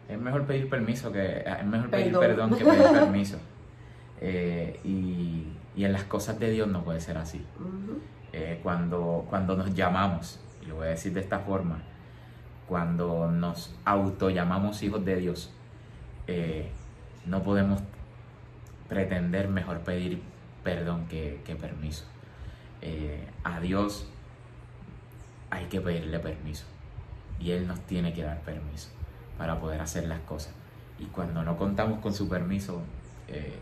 es 0.08 0.20
mejor 0.20 0.46
pedir 0.46 0.70
permiso 0.70 1.12
que, 1.12 1.44
es 1.46 1.66
mejor 1.66 1.90
pedir 1.90 2.18
perdón, 2.18 2.56
que 2.56 2.64
pedir 2.64 2.84
permiso. 2.92 3.38
Eh, 4.22 4.80
y, 4.84 5.46
en 5.78 5.94
las 5.94 6.04
cosas 6.04 6.40
de 6.40 6.50
Dios 6.52 6.68
no 6.68 6.84
puede 6.84 7.00
ser 7.00 7.18
así. 7.18 7.46
Eh, 8.34 8.60
cuando, 8.64 9.26
cuando 9.30 9.56
nos 9.56 9.74
llamamos, 9.74 10.40
y 10.62 10.66
lo 10.66 10.76
voy 10.76 10.88
a 10.88 10.92
decir 10.92 11.14
de 11.14 11.22
esta 11.22 11.40
forma, 11.40 11.82
cuando 12.68 13.32
nos 13.32 13.76
auto 13.86 14.30
llamamos 14.30 14.84
hijos 14.84 15.04
de 15.04 15.16
Dios, 15.16 15.52
eh, 16.28 16.70
no 17.26 17.42
podemos 17.42 17.82
pretender 18.88 19.48
mejor 19.48 19.80
pedir 19.80 20.22
perdón 20.64 21.08
que, 21.08 21.58
permiso. 21.60 22.06
Eh, 22.82 23.28
a 23.44 23.60
Dios 23.60 24.08
hay 25.50 25.66
que 25.66 25.82
pedirle 25.82 26.20
permiso 26.20 26.66
y 27.40 27.52
Él 27.52 27.68
nos 27.68 27.80
tiene 27.82 28.14
que 28.14 28.24
dar 28.24 28.40
permiso 28.42 28.90
para 29.38 29.60
poder 29.60 29.82
hacer 29.82 30.08
las 30.08 30.20
cosas. 30.22 30.54
Y 31.00 31.06
cuando 31.06 31.44
no 31.44 31.58
contamos 31.58 32.00
con 32.00 32.14
su 32.14 32.30
permiso, 32.30 32.82
eh, 33.28 33.60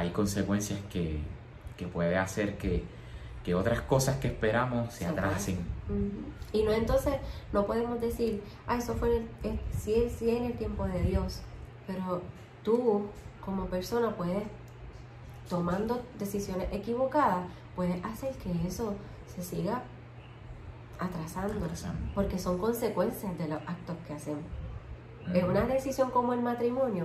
hay 0.00 0.10
consecuencias 0.10 0.80
que, 0.90 1.18
que 1.76 1.86
puede 1.86 2.16
hacer 2.16 2.56
que, 2.56 2.84
que 3.44 3.54
otras 3.54 3.82
cosas 3.82 4.16
que 4.16 4.28
esperamos 4.28 4.94
se 4.94 5.04
atrasen. 5.04 5.58
Y 6.52 6.62
no 6.62 6.72
entonces 6.72 7.14
no 7.52 7.66
podemos 7.66 8.00
decir, 8.00 8.42
ah, 8.66 8.76
eso 8.76 8.94
fue 8.94 9.16
en 9.16 9.28
el, 9.42 9.60
eh, 9.86 10.10
en 10.22 10.44
el 10.44 10.54
tiempo 10.54 10.86
de 10.86 11.02
Dios, 11.02 11.42
pero 11.86 12.22
tú 12.62 13.08
como 13.44 13.66
persona 13.66 14.16
puedes, 14.16 14.42
tomando 15.50 16.02
decisiones 16.18 16.68
equivocadas, 16.72 17.44
puedes 17.76 18.02
hacer 18.02 18.34
que 18.36 18.52
eso 18.66 18.94
se 19.26 19.42
siga 19.42 19.82
atrasando, 20.98 21.66
porque 22.14 22.38
son 22.38 22.58
consecuencias 22.58 23.36
de 23.36 23.48
los 23.48 23.60
actos 23.66 23.96
que 24.06 24.14
hacemos. 24.14 24.44
En 25.34 25.44
una 25.44 25.66
decisión 25.66 26.10
como 26.10 26.32
el 26.32 26.40
matrimonio, 26.40 27.04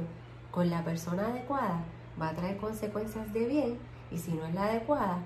con 0.51 0.69
la 0.69 0.83
persona 0.83 1.27
adecuada, 1.27 1.83
va 2.19 2.29
a 2.29 2.33
traer 2.33 2.57
consecuencias 2.57 3.31
de 3.33 3.45
bien, 3.45 3.77
y 4.11 4.17
si 4.17 4.33
no 4.33 4.45
es 4.45 4.53
la 4.53 4.65
adecuada, 4.65 5.19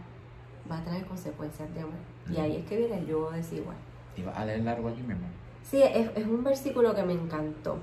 va 0.70 0.78
a 0.78 0.84
traer 0.84 1.06
consecuencias 1.06 1.74
de 1.74 1.82
mal. 1.82 2.00
Y 2.32 2.38
ahí 2.38 2.58
es 2.58 2.66
que 2.66 2.78
viene 2.78 2.98
el 2.98 3.08
yugo 3.08 3.32
desigual. 3.32 3.78
¿Y 4.16 4.24
vas 4.24 4.38
a 4.38 4.46
leer 4.46 4.62
largo 4.62 4.90
aquí 4.90 5.02
mismo? 5.02 5.28
Sí, 5.64 5.82
es, 5.82 6.10
es, 6.16 6.26
un 6.26 6.44
versículo 6.44 6.96
que 6.96 7.04
me 7.04 7.14
encantó. 7.14 7.78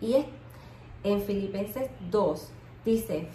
Y 0.00 0.14
es 0.14 0.26
en 1.04 1.22
Filipenses 1.22 1.88
2, 2.10 2.48
dice, 2.84 3.28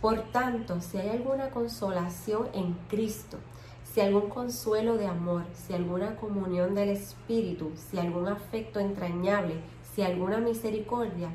por 0.00 0.20
tanto, 0.32 0.80
si 0.80 0.98
hay 0.98 1.10
alguna 1.10 1.50
consolación 1.50 2.48
en 2.52 2.74
Cristo, 2.88 3.38
si 3.84 4.00
algún 4.00 4.28
consuelo 4.28 4.96
de 4.96 5.06
amor, 5.06 5.44
si 5.54 5.72
alguna 5.72 6.16
comunión 6.16 6.74
del 6.74 6.90
Espíritu, 6.90 7.72
si 7.76 7.98
algún 7.98 8.28
afecto 8.28 8.78
entrañable, 8.80 9.54
si 9.94 10.02
alguna 10.02 10.38
misericordia, 10.38 11.30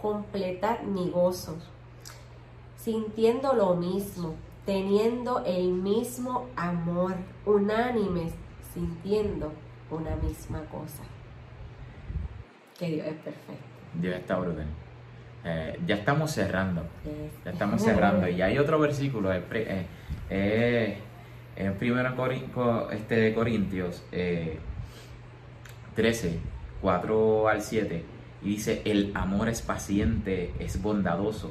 completad 0.00 0.82
mi 0.82 1.10
gozo, 1.10 1.56
sintiendo 2.84 3.54
lo 3.54 3.74
mismo, 3.76 4.34
teniendo 4.66 5.42
el 5.46 5.72
mismo 5.72 6.48
amor, 6.54 7.14
unánimes, 7.46 8.34
sintiendo 8.74 9.52
una 9.90 10.14
misma 10.16 10.60
cosa. 10.66 11.02
Que 12.78 12.88
Dios 12.88 13.06
es 13.06 13.14
perfecto. 13.14 13.64
Dios 13.94 14.16
está 14.16 14.36
brutal. 14.36 14.66
Eh, 15.44 15.80
ya 15.86 15.94
estamos 15.94 16.30
cerrando. 16.32 16.82
Ya 17.44 17.52
estamos 17.52 17.80
cerrando. 17.80 18.28
Y 18.28 18.42
hay 18.42 18.58
otro 18.58 18.78
versículo, 18.78 19.32
eh, 19.32 19.86
eh, 20.28 20.98
en 21.56 21.76
1 21.80 22.90
este, 22.90 23.34
Corintios 23.34 24.04
13, 25.94 26.38
4 26.82 27.48
al 27.48 27.62
7, 27.62 28.04
y 28.42 28.48
dice, 28.48 28.82
el 28.84 29.12
amor 29.14 29.48
es 29.48 29.62
paciente, 29.62 30.52
es 30.58 30.82
bondadoso 30.82 31.50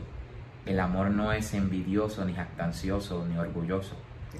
el 0.65 0.80
amor 0.80 1.10
no 1.12 1.34
es 1.34 1.54
envidioso, 1.54 2.23
ni 2.23 2.34
jactancioso, 2.34 3.26
ni 3.28 3.38
orgulloso. 3.38 3.95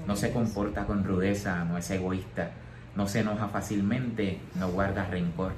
No 0.06 0.16
se 0.16 0.32
comporta 0.32 0.86
con 0.86 1.04
rudeza, 1.04 1.64
no 1.64 1.76
es 1.76 1.90
egoísta, 1.90 2.50
no 2.96 3.06
se 3.06 3.20
enoja 3.20 3.48
fácilmente, 3.48 4.40
no 4.54 4.68
guarda 4.68 5.04
rencor. 5.04 5.52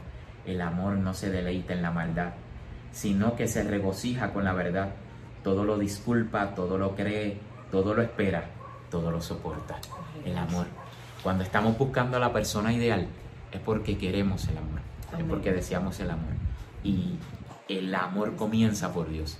El 0.44 0.60
amor 0.60 0.94
no 0.94 1.14
se 1.14 1.30
deleita 1.30 1.72
en 1.72 1.82
la 1.82 1.90
maldad, 1.90 2.32
sino 2.92 3.36
que 3.36 3.46
se 3.46 3.62
regocija 3.62 4.32
con 4.32 4.44
la 4.44 4.52
verdad. 4.52 4.90
Todo 5.44 5.64
lo 5.64 5.78
disculpa, 5.78 6.54
todo 6.54 6.78
lo 6.78 6.96
cree, 6.96 7.38
todo 7.70 7.94
lo 7.94 8.02
espera, 8.02 8.44
todo 8.90 9.10
lo 9.10 9.20
soporta. 9.20 9.76
El 10.24 10.36
amor. 10.36 10.66
Cuando 11.22 11.44
estamos 11.44 11.78
buscando 11.78 12.16
a 12.16 12.20
la 12.20 12.32
persona 12.32 12.72
ideal, 12.72 13.06
es 13.52 13.60
porque 13.60 13.96
queremos 13.96 14.48
el 14.48 14.58
amor, 14.58 14.80
es 15.16 15.24
porque 15.24 15.52
deseamos 15.52 15.98
el 16.00 16.10
amor. 16.10 16.32
Y 16.82 17.18
el 17.68 17.94
amor 17.94 18.36
comienza 18.36 18.92
por 18.92 19.08
Dios. 19.08 19.38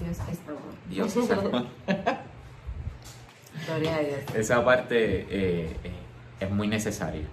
Dios 0.00 0.18
es 0.30 0.38
amor. 0.48 0.60
Dios 0.88 1.16
es 1.16 1.30
amor. 1.30 1.66
Gloria 3.66 3.96
a 3.96 4.00
Dios. 4.00 4.20
Esa 4.34 4.64
parte 4.64 5.26
eh, 5.30 5.76
eh, 5.84 5.92
es 6.40 6.50
muy 6.50 6.68
necesaria. 6.68 7.26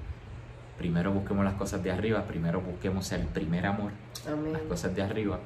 Primero 0.77 1.11
busquemos 1.11 1.43
las 1.43 1.55
cosas 1.55 1.81
de 1.83 1.91
arriba, 1.91 2.23
primero 2.25 2.61
busquemos 2.61 3.11
el 3.11 3.25
primer 3.25 3.65
amor, 3.65 3.91
las 4.51 4.61
cosas 4.63 4.93
de 4.95 5.01
arriba, 5.01 5.39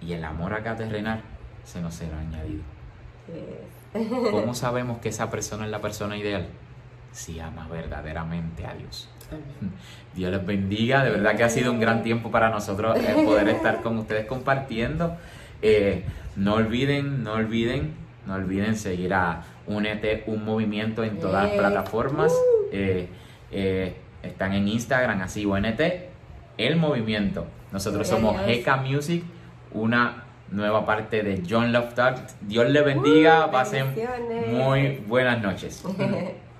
y 0.00 0.14
el 0.14 0.24
amor 0.24 0.54
acá 0.54 0.76
terrenal 0.76 1.20
se 1.64 1.82
nos 1.82 1.94
será 1.94 2.18
añadido. 2.18 2.62
¿Cómo 4.30 4.54
sabemos 4.54 4.98
que 4.98 5.10
esa 5.10 5.30
persona 5.30 5.66
es 5.66 5.70
la 5.70 5.82
persona 5.82 6.16
ideal? 6.16 6.48
si 7.12 7.38
ama 7.38 7.68
verdaderamente 7.70 8.66
a 8.66 8.74
Dios. 8.74 9.08
Dios 10.14 10.30
les 10.30 10.44
bendiga, 10.44 11.04
de 11.04 11.10
verdad 11.10 11.36
que 11.36 11.44
ha 11.44 11.48
sido 11.48 11.70
un 11.70 11.80
gran 11.80 12.02
tiempo 12.02 12.30
para 12.30 12.50
nosotros 12.50 12.98
eh, 12.98 13.22
poder 13.24 13.48
estar 13.48 13.82
con 13.82 13.98
ustedes 13.98 14.26
compartiendo. 14.26 15.16
Eh, 15.62 16.04
no 16.36 16.54
olviden, 16.54 17.22
no 17.22 17.34
olviden, 17.34 17.94
no 18.26 18.34
olviden 18.34 18.76
seguir 18.76 19.14
a 19.14 19.44
Únete 19.66 20.24
un 20.26 20.44
movimiento 20.44 21.04
en 21.04 21.18
todas 21.18 21.44
las 21.44 21.52
plataformas. 21.52 22.32
Uh. 22.72 23.06
están 24.22 24.54
en 24.54 24.68
Instagram, 24.68 25.20
así 25.20 25.46
Únete 25.46 26.08
el 26.58 26.76
movimiento. 26.76 27.46
Nosotros 27.70 28.08
somos 28.08 28.36
GK 28.46 28.82
Music, 28.84 29.24
una 29.72 30.24
nueva 30.50 30.84
parte 30.84 31.22
de 31.22 31.42
John 31.48 31.72
Love 31.72 31.94
Talk. 31.94 32.18
Dios 32.42 32.68
le 32.70 32.82
bendiga, 32.82 33.46
uh, 33.46 33.50
pasen 33.50 33.94
muy 34.48 35.02
buenas 35.06 35.42
noches. 35.42 35.82